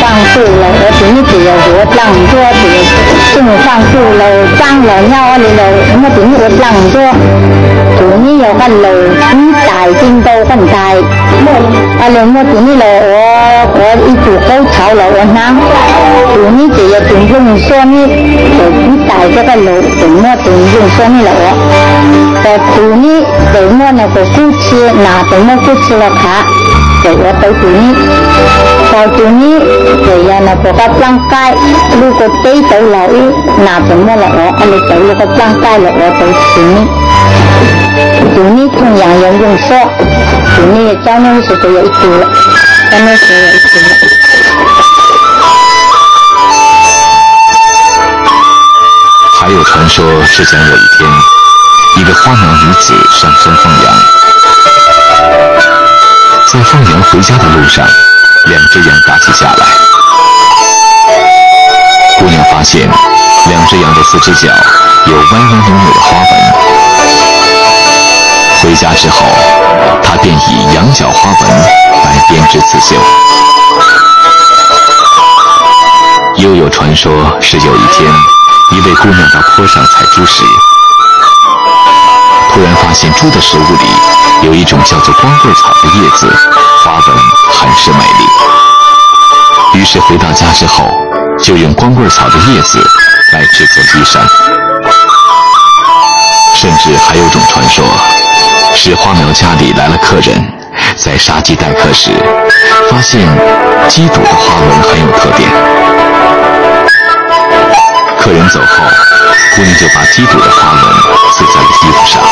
[0.00, 1.98] 上树了，我顶住了，我挡
[2.30, 2.32] 住
[3.46, 4.22] 了，正上树了，
[4.58, 5.48] 张了腰了，
[6.02, 6.94] 我顶我挡住，
[7.96, 8.84] 做呢又分路，
[9.14, 9.70] 呢大
[10.00, 10.74] 正到分大，
[12.00, 13.14] 啊了我做呢了，我
[13.72, 15.38] 我一做好炒了我啷，
[16.34, 17.94] 做呢就要顶用说呢，
[18.58, 21.46] 就呢大这个路，就我顶用说呢了我，
[22.42, 23.06] 呃做呢
[23.54, 24.74] 就我那个夫妻，
[25.04, 26.44] 那就我夫妻了卡。
[27.08, 27.94] 我到做呢，
[28.96, 29.60] 到做呢，
[30.06, 31.36] 就要那个个装街，
[32.00, 33.14] 如果地到落雨，
[33.58, 34.40] 那怎么了我？
[34.56, 36.24] 啊，你走那个装街了，我到
[36.54, 36.80] 做呢，
[38.34, 39.68] 做呢同样要用手，
[40.56, 42.24] 做呢教那时就要一做了，
[42.90, 43.88] 教那时要一做了。
[49.38, 51.06] 还有传说是讲有一天，
[51.98, 53.92] 一个花苗女子上山放羊。
[56.46, 57.84] 在放羊回家的路上，
[58.46, 59.66] 两只羊打起架来。
[62.18, 62.88] 姑娘发现
[63.48, 64.48] 两只羊的四只脚
[65.06, 66.30] 有歪歪扭扭的花纹。
[68.62, 69.26] 回家之后，
[70.02, 71.50] 她便以羊角花纹
[72.04, 72.96] 来编织刺绣。
[76.36, 78.10] 又有传说是有一天，
[78.70, 80.42] 一位姑娘到坡上采猪时，
[82.52, 83.86] 突然发现猪的食物里。
[84.42, 86.30] 有一种叫做光棍草的叶子，
[86.86, 87.16] 花纹
[87.52, 89.80] 很是美丽。
[89.80, 90.88] 于是回到家之后，
[91.42, 92.78] 就用光棍草的叶子
[93.32, 94.24] 来制作衣衫。
[96.54, 97.84] 甚至还有种传说，
[98.72, 100.40] 是花苗家里来了客人，
[100.96, 102.12] 在杀鸡待客时，
[102.88, 103.26] 发现
[103.88, 105.50] 鸡肚的花纹很有特点。
[108.20, 108.84] 客人走后，
[109.56, 110.82] 姑娘就把鸡肚的花纹
[111.32, 112.22] 刺在了衣服上。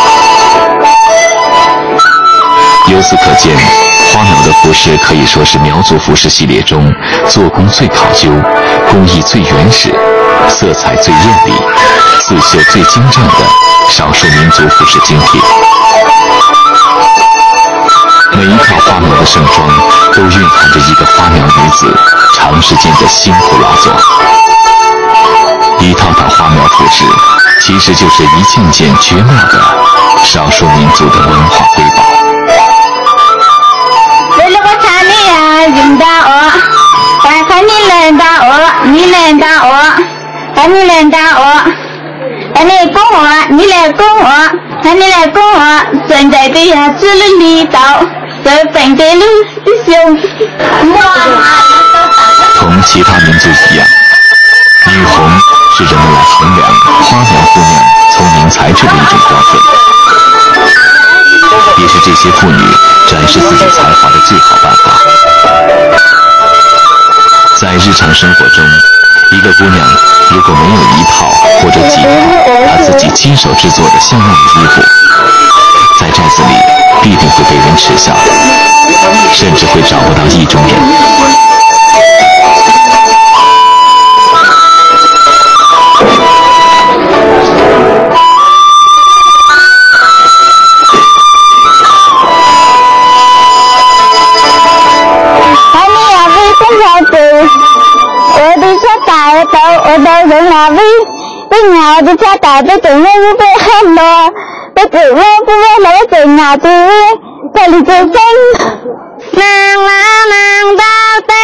[2.94, 3.52] 由此可见，
[4.12, 6.94] 花苗的服饰可以说是苗族服饰系列中
[7.28, 8.30] 做工最考究、
[8.88, 9.92] 工艺最原始、
[10.48, 11.52] 色彩最艳丽、
[12.20, 13.32] 刺绣最精湛的
[13.90, 15.40] 少数民族服饰精品。
[18.36, 19.68] 每一套花苗的盛装，
[20.14, 21.92] 都蕴含着一个花苗女子
[22.36, 23.92] 长时间的辛苦劳作。
[25.80, 27.04] 一套套花苗服饰，
[27.60, 29.60] 其实就是一件件绝妙的
[30.22, 31.84] 少数民族的文化瑰
[52.58, 53.86] 同其他民族一样，
[54.86, 55.30] 女红
[55.76, 56.66] 是人们来衡量
[57.02, 57.72] 花苗姑娘
[58.12, 59.62] 聪明才智的一种标准，
[61.78, 62.62] 也是这些妇女
[63.06, 65.03] 展示自己才华的最好办法。
[67.64, 68.62] 在日常生活中，
[69.32, 69.88] 一个姑娘
[70.30, 71.30] 如果没有一套
[71.62, 72.08] 或者几套
[72.68, 74.82] 她自己亲手制作的像样的衣服，
[75.98, 76.54] 在寨子里
[77.02, 78.12] 必定会被人耻笑，
[79.32, 81.53] 甚至会找不到意中人。
[98.36, 99.52] 我的车打我头，
[99.84, 100.78] 我头在哪里？
[101.50, 104.30] 被鸟的车打，被狗肉不被恨了，
[104.74, 106.68] 被狗肉不被了，被鸟的
[107.52, 108.20] 被你追踪。
[109.32, 109.42] nàng
[109.78, 109.90] lá
[110.30, 111.34] nàng đau tê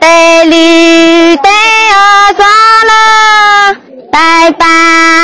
[0.00, 1.50] tê lì tê
[1.92, 2.44] ở gió
[2.84, 3.74] lơ
[4.12, 5.15] tai tai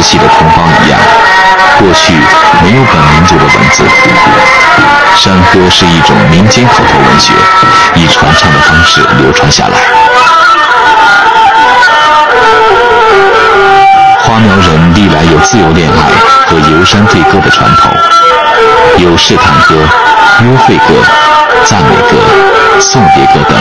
[0.00, 0.98] 时期的同胞一样，
[1.78, 2.14] 过去
[2.64, 3.84] 没有本民族的文字。
[5.14, 7.34] 山歌是一种民间口头文学，
[7.94, 9.76] 以传唱的方式流传下来。
[14.22, 15.94] 花苗人历来有自由恋爱
[16.46, 17.92] 和游山对歌的传统，
[18.96, 19.74] 有试探歌、
[20.40, 20.94] 约会歌、
[21.66, 22.16] 赞美歌、
[22.80, 23.58] 送别歌等。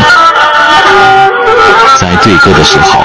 [1.99, 3.03] 在对歌的时候，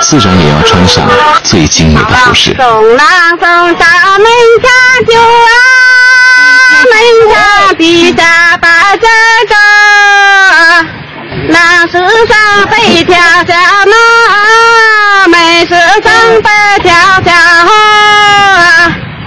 [0.00, 1.08] 自然也要穿上
[1.42, 2.54] 最精美的服饰。
[2.56, 3.86] 送郎送到
[4.18, 4.26] 门
[4.62, 4.68] 下
[5.06, 5.52] 就啊，
[6.90, 6.94] 门
[7.30, 7.34] 下
[7.74, 9.06] 地下把这
[9.48, 9.54] 个，
[11.48, 11.92] 那是
[12.26, 12.36] 上
[12.70, 13.52] 飞跳下
[13.86, 16.50] 马，没是上飞。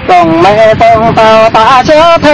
[0.09, 2.29] 送妹送到大桥头，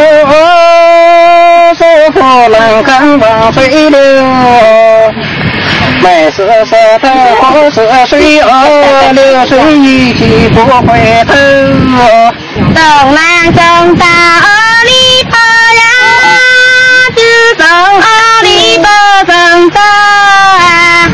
[1.75, 1.83] 师
[2.13, 2.19] 傅
[2.49, 3.99] 能跟往水流。
[6.03, 7.07] 妹是石头，
[7.39, 7.77] 我是
[8.09, 8.47] 水哦，
[9.13, 11.31] 流水一去不回头。
[12.75, 12.77] 送
[13.15, 15.37] 男送到阿里巴
[15.79, 15.81] 呀，
[17.15, 17.21] 只
[17.57, 17.65] 送
[18.01, 18.85] 阿里巴
[19.23, 21.09] 送到啊，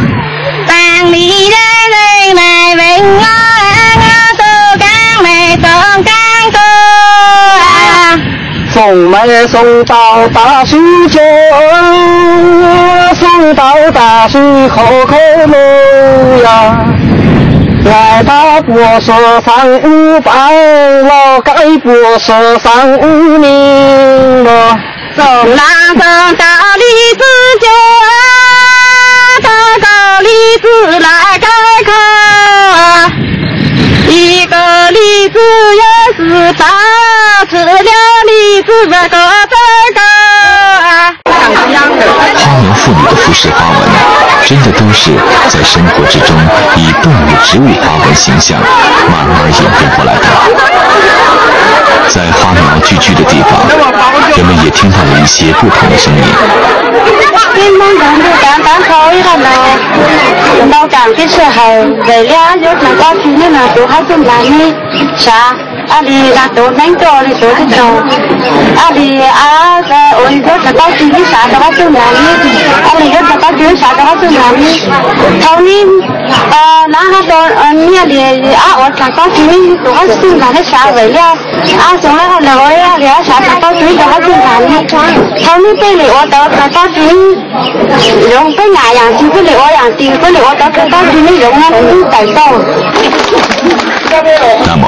[0.67, 0.73] 当
[1.13, 1.48] 里
[8.79, 11.21] 送妹送到大水中，
[13.19, 15.17] 送到大水口口
[15.47, 15.53] 路
[16.41, 16.77] 呀。
[17.91, 20.31] 爱他不说三五百，
[21.01, 21.53] 老该
[21.83, 24.77] 不说三五零了。
[25.13, 26.01] 送郎送
[26.37, 26.45] 到
[26.77, 26.85] 李
[27.17, 27.23] 子
[27.59, 27.67] 家，
[29.43, 29.47] 他
[29.79, 29.87] 到
[30.21, 30.29] 李
[30.61, 30.67] 子
[31.01, 31.47] 来开
[31.83, 31.91] 口。
[34.07, 34.55] 一个
[34.91, 34.99] 李
[35.59, 35.83] 子也
[36.15, 36.65] 是大，
[37.49, 37.71] 吃了。
[37.73, 37.79] 花
[38.87, 38.99] 苗
[42.89, 43.87] 妇女的服饰花纹，
[44.47, 45.11] 真的都是
[45.47, 46.35] 在生活之中
[46.75, 48.59] 以动物、植物花纹形象
[49.11, 50.25] 慢慢演变过来的。
[52.07, 53.51] 在花苗聚居的地方，
[54.35, 56.23] 人们也听到了一些不同的声音。
[56.91, 59.21] 阿里拉多能做的做的做，阿
[62.09, 63.29] 里阿个我一个知道自
[64.97, 65.29] 己啥
[71.47, 71.99] 的话做哪里，
[72.85, 74.61] 阿里个知道自己啥的话做哪里，
[75.41, 75.71] 头呢
[76.51, 76.55] 呃，
[76.91, 77.31] 然后到
[77.61, 84.67] 呃咩哩啊，我上到最尾做我先拿的啥为了，啊，从那后来我要了啥上到最尾做我先拿的，
[85.45, 87.09] 后面被里我到上到最尾，
[88.31, 92.39] 用被牙养进不里我养丢不里我到上到最尾用我自己带到。
[94.65, 94.87] 那么，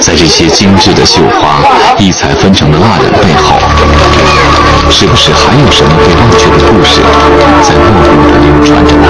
[0.00, 1.58] 在这些精致的绣花、
[1.98, 3.58] 异彩纷呈的蜡染背后，
[4.90, 7.00] 是不是还有什么被忘却的故事
[7.62, 9.06] 在默默地流传着呢？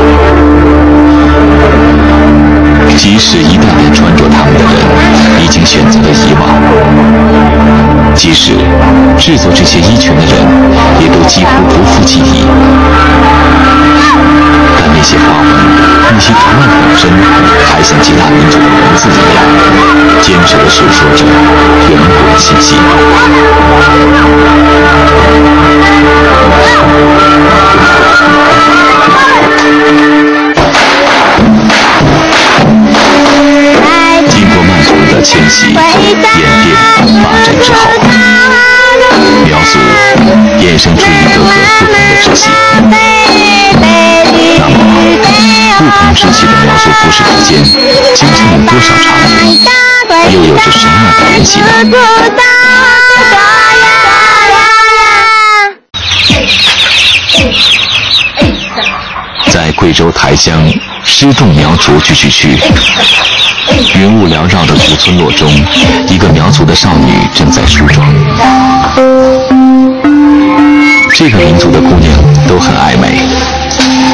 [2.96, 4.64] 即使一代代穿着它们的人
[5.44, 6.48] 已经选择了遗忘，
[8.14, 8.52] 即使
[9.18, 10.32] 制作这些衣裙的人
[11.00, 12.46] 也都几乎不复记忆。
[14.96, 15.46] 那些花纹、
[16.10, 17.10] 那些图案本身，
[17.70, 19.44] 还像其他民族的文字一样，
[20.22, 21.22] 坚持地述说着
[21.86, 22.76] 远古的信息。
[34.30, 35.76] 经过漫长的迁徙、演
[36.18, 36.24] 变、
[37.22, 37.78] 发展之后，
[39.44, 39.78] 苗族
[40.58, 41.46] 衍生出一个个不
[41.78, 42.48] 同的支系。
[45.86, 47.62] 不同时期的苗族服饰之间
[48.16, 49.04] 究竟有多少差
[50.08, 51.66] 别，又有着什么样的联系呢？
[59.48, 60.60] 在贵州台江
[61.04, 62.58] 施洞苗族聚居区，
[63.94, 65.48] 云雾缭绕的古村落中，
[66.08, 68.12] 一个苗族的少女正在梳妆。
[71.14, 72.12] 这个民族的姑娘
[72.48, 73.20] 都很爱美，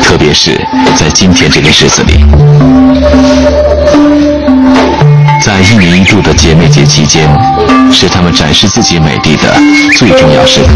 [0.00, 0.56] 特别是
[0.96, 2.24] 在今天这个日子里，
[5.44, 7.28] 在一年一度的姐妹节期间，
[7.92, 9.54] 是她们展示自己美丽的
[9.96, 10.68] 最重要时刻。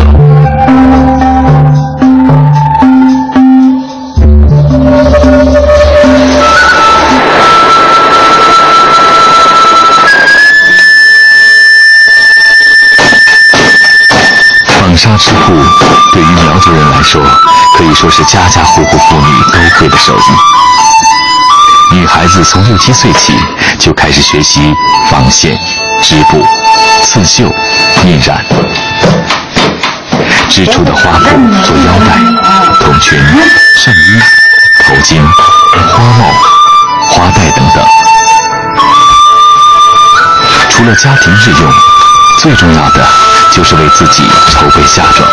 [14.79, 15.53] 纺纱织布
[16.13, 17.23] 对于苗族人来说，
[17.77, 18.46] 可以说是家
[20.07, 21.97] 手艺。
[21.97, 23.37] 女孩子从六七岁起
[23.81, 24.73] 就开始学习
[25.11, 25.59] 纺线、
[26.01, 26.47] 织布、
[27.03, 27.53] 刺绣、
[28.05, 28.41] 印染，
[30.49, 31.27] 织出的花布
[31.65, 32.15] 做腰带、
[32.85, 33.19] 筒裙、
[33.83, 34.21] 衬衣、
[34.87, 35.21] 头巾、
[35.91, 36.33] 花帽、
[37.11, 37.85] 花带等等。
[40.71, 41.73] 除了家庭日用，
[42.39, 43.05] 最重要的
[43.51, 45.29] 就是为自己筹备嫁妆。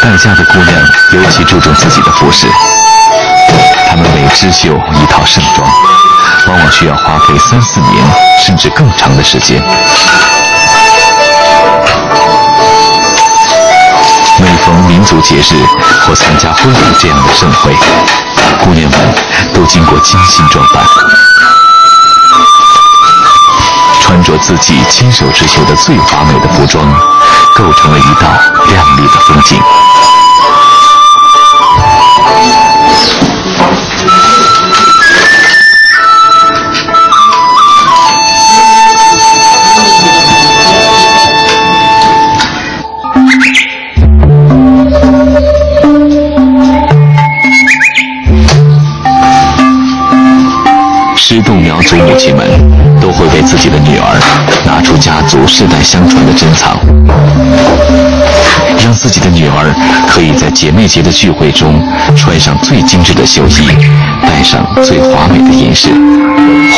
[0.00, 0.78] 待嫁的姑娘
[1.12, 2.46] 尤其注重自己的服饰，
[3.88, 5.68] 她们每织绣一套盛装，
[6.46, 8.04] 往往需要花费三四年
[8.40, 9.60] 甚至更长的时间。
[14.40, 15.66] 每逢民族节日
[16.06, 17.74] 或参加婚礼这样的盛会，
[18.64, 19.00] 姑娘们
[19.52, 20.82] 都经过精心装扮。
[24.08, 26.82] 穿着自己亲手织绣的最华美的服装，
[27.54, 28.26] 构成了一道
[28.66, 29.60] 亮丽的风景。
[51.30, 52.48] 施洞苗族母亲们
[53.02, 54.18] 都会为自己的女儿
[54.64, 56.80] 拿出家族世代相传的珍藏，
[58.82, 59.70] 让自己的女儿
[60.08, 63.68] 可以在姐妹节的聚会中穿上最精致的绣衣，
[64.22, 65.90] 戴上最华美的银饰，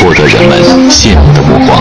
[0.02, 0.58] 获得人们
[0.90, 1.80] 羡慕的目光。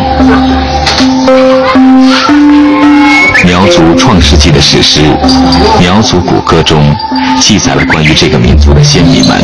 [3.45, 5.01] 苗族创世纪的史诗
[5.79, 6.95] 《苗族古歌》中，
[7.39, 9.41] 记载了关于这个民族的先民们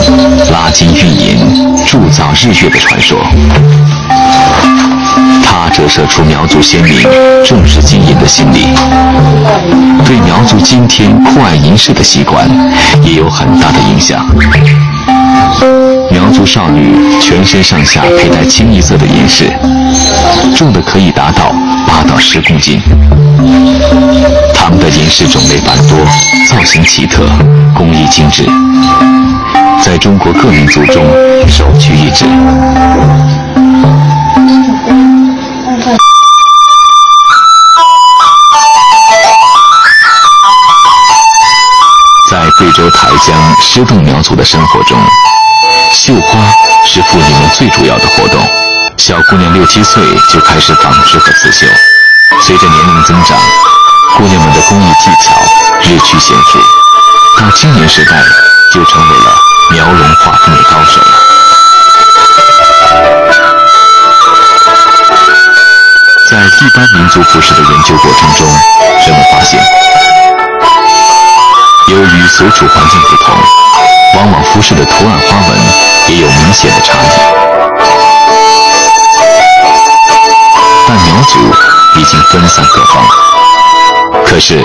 [0.52, 3.26] 拉金运银、铸造日月的传说。
[5.43, 6.98] 它折射出苗族先民
[7.46, 8.68] 重视金银的心理，
[10.06, 12.48] 对苗族今天酷爱银饰的习惯
[13.02, 14.26] 也有很大的影响。
[16.16, 19.51] 苗族少女全身上下佩戴清一色的银饰，
[20.55, 21.53] 重的可以达到
[21.86, 22.82] 八到十公斤。
[24.53, 25.97] 他们的银饰种类繁多，
[26.47, 27.26] 造型奇特，
[27.76, 28.45] 工艺精致，
[29.84, 31.03] 在中国各民族中
[31.49, 32.26] 首屈一指。
[42.32, 44.97] 在贵州台江施洞苗族的生活中，
[45.96, 46.52] 绣花
[46.86, 48.46] 是妇女们最主要的活动。
[48.98, 51.66] 小姑娘六七岁就开始纺织和刺绣，
[52.43, 53.38] 随着年龄增长，
[54.18, 55.34] 姑娘们的工艺技巧
[55.82, 56.60] 日趋娴熟。
[57.39, 58.22] 到青年时代，
[58.74, 59.36] 就成为了
[59.72, 61.08] 苗龙画风的高手了。
[66.30, 68.46] 在一般民族服饰的研究过程中，
[69.08, 69.64] 人们发现，
[71.88, 73.36] 由于所处环境不同，
[74.16, 75.57] 往往服饰的图案花纹
[76.07, 77.07] 也有明显的差异。
[80.88, 81.39] 但苗族
[81.99, 83.03] 已经分散各方，
[84.26, 84.63] 可是，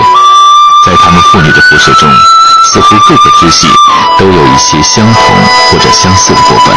[0.85, 2.09] 在他们妇女的服饰中，
[2.71, 3.67] 似乎各个支系
[4.17, 5.21] 都有一些相同
[5.69, 6.75] 或者相似的部分。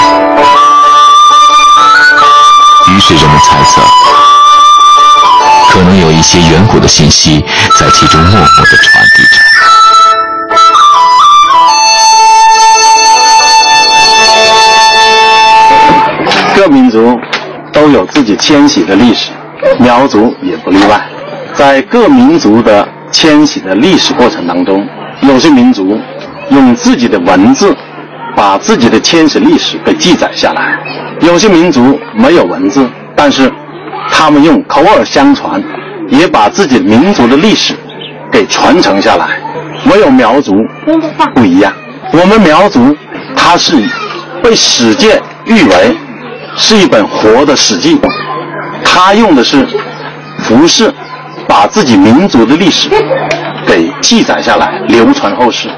[2.88, 3.80] 于是人们猜测。
[5.70, 7.44] 可能有一些远古的信息
[7.80, 9.43] 在其中默默的传递着。
[16.54, 17.18] 各民族
[17.72, 19.32] 都有自己迁徙的历史，
[19.78, 21.00] 苗族也不例外。
[21.52, 24.86] 在各民族的迁徙的历史过程当中，
[25.22, 25.98] 有些民族
[26.50, 27.76] 用自己的文字
[28.36, 30.62] 把自己的迁徙历史给记载下来；
[31.20, 33.52] 有些民族没有文字，但是。
[34.10, 35.60] 他们用口耳相传，
[36.10, 37.74] 也把自己民族的历史
[38.30, 39.26] 给传承下来。
[39.90, 40.54] 唯有苗族
[41.34, 41.72] 不一样，
[42.12, 42.94] 我们苗族
[43.34, 43.82] 它是
[44.42, 45.96] 被史界誉为
[46.56, 48.00] 是一本活的史记，
[48.84, 49.66] 他用的是
[50.44, 50.92] 服饰，
[51.48, 52.88] 把自己民族的历史
[53.66, 55.68] 给记载下来，流传后世。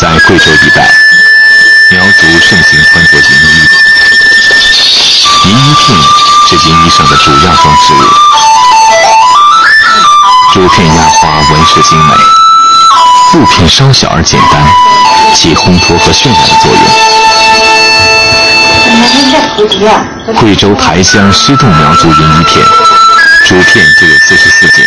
[0.00, 0.90] 在贵州一带。
[1.88, 3.54] 苗族盛行穿着银衣，
[5.44, 5.96] 银衣片
[6.48, 7.96] 是银衣上的主要装饰物。
[10.52, 12.14] 竹片压花纹饰精美，
[13.36, 14.66] 布片稍小而简单，
[15.34, 16.80] 起烘托和渲染的作用。
[20.40, 22.64] 贵州台乡施洞苗族银衣片，
[23.44, 24.86] 竹片就有四十四件，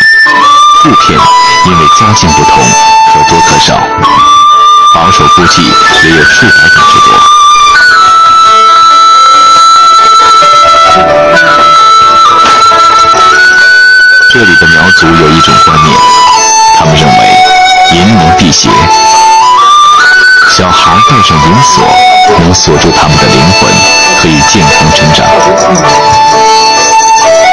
[0.82, 1.16] 布片
[1.66, 2.60] 因为家境不同，
[3.12, 3.78] 可多可少。
[4.96, 7.14] 保守估计也有数百种之多。
[14.32, 15.96] 这里的苗族有一种观念，
[16.76, 17.39] 他们认为
[17.92, 18.70] 银能辟邪，
[20.48, 21.84] 小孩戴上银锁
[22.38, 23.68] 能锁住他们的灵魂，
[24.20, 25.26] 可以健康成长。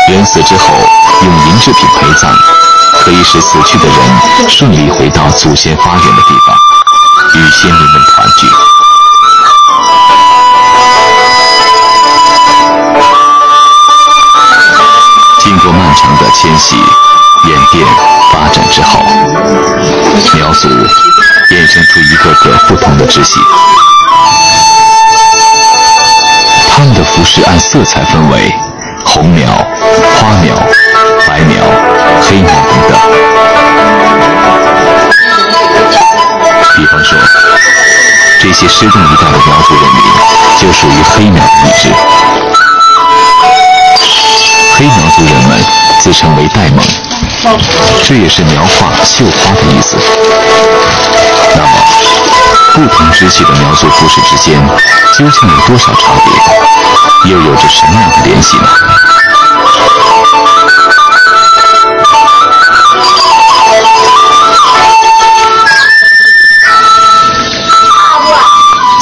[0.07, 0.75] 人死之后
[1.23, 2.31] 用银制品陪葬，
[3.03, 3.95] 可以使死去的人
[4.47, 6.55] 顺利回到祖先发源的地方。
[7.33, 8.47] 与先民们团聚。
[15.39, 16.75] 经过漫长的迁徙、
[17.45, 17.85] 演变、
[18.31, 18.99] 发展之后，
[20.33, 20.67] 苗族
[21.51, 23.39] 衍生出一个个不同的支系。
[26.69, 28.53] 他们的服饰按色彩分为
[29.05, 29.47] 红苗、
[30.19, 30.55] 花苗、
[31.27, 31.63] 白苗、
[32.21, 32.99] 黑苗等等。
[36.75, 37.17] 比方说，
[38.39, 40.01] 这些失洞一带的苗族人民
[40.59, 41.91] 就属于黑苗一支。
[44.75, 45.65] 黑苗族人们
[45.99, 46.85] 自称为戴蒙，
[48.03, 49.97] 这也是苗画绣花的意思。
[51.55, 51.67] 那么，
[52.73, 54.61] 不同支系的苗族服饰之间
[55.17, 56.13] 究竟有多少差
[57.23, 58.67] 别，又有着什么样的联系呢？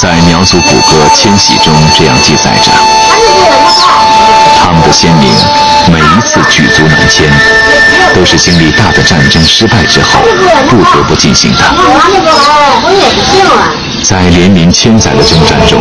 [0.01, 2.71] 在苗族骨骼迁徙中，这样记载着：
[4.61, 5.33] 他们的先民
[5.87, 7.27] 每一次举族南迁，
[8.25, 10.19] 都是经历大的战争失败之后
[10.67, 11.59] 不得不进行的。
[14.01, 15.79] 在连绵千载的征战中，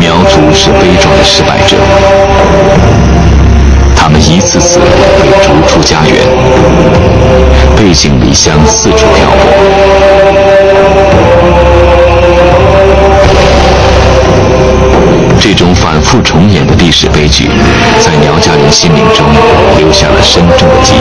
[0.00, 1.76] 苗族是悲壮的失败者，
[3.94, 6.26] 他们一次次被逐出家园，
[7.76, 9.44] 背井离乡，四处漂泊。
[15.42, 17.50] 这种反复重演的历史悲剧，
[17.98, 19.26] 在苗家人心灵中
[19.76, 20.98] 留下了深重的记忆。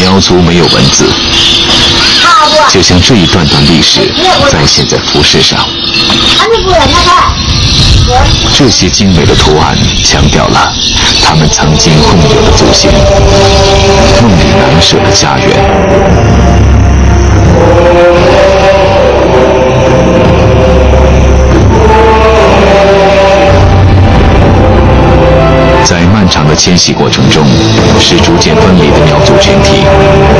[0.00, 1.04] 苗族没有文字，
[2.70, 4.00] 就像这一段段历史
[4.50, 5.60] 再现在服饰上。
[8.54, 9.74] 这些精美的图案
[10.04, 10.70] 强调了
[11.22, 12.92] 他们曾经共有的祖先，
[14.22, 15.48] 梦里难舍的家园。
[25.84, 27.46] 在漫长的迁徙过程中，
[27.98, 29.82] 使逐渐分离的苗族群体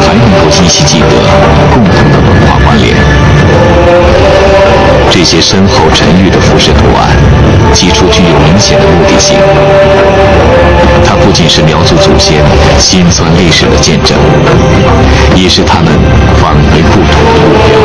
[0.06, 1.06] 还能够依稀记得
[1.72, 4.43] 共同的文化关联。
[5.16, 7.16] 这些深厚沉郁的服饰图案
[7.72, 9.38] 起初具有明显的目的性。
[11.06, 12.44] 它不仅是苗族祖先
[12.80, 14.18] 心酸历史的见证
[15.36, 15.92] 也是他们
[16.42, 17.78] 返回故土的目标。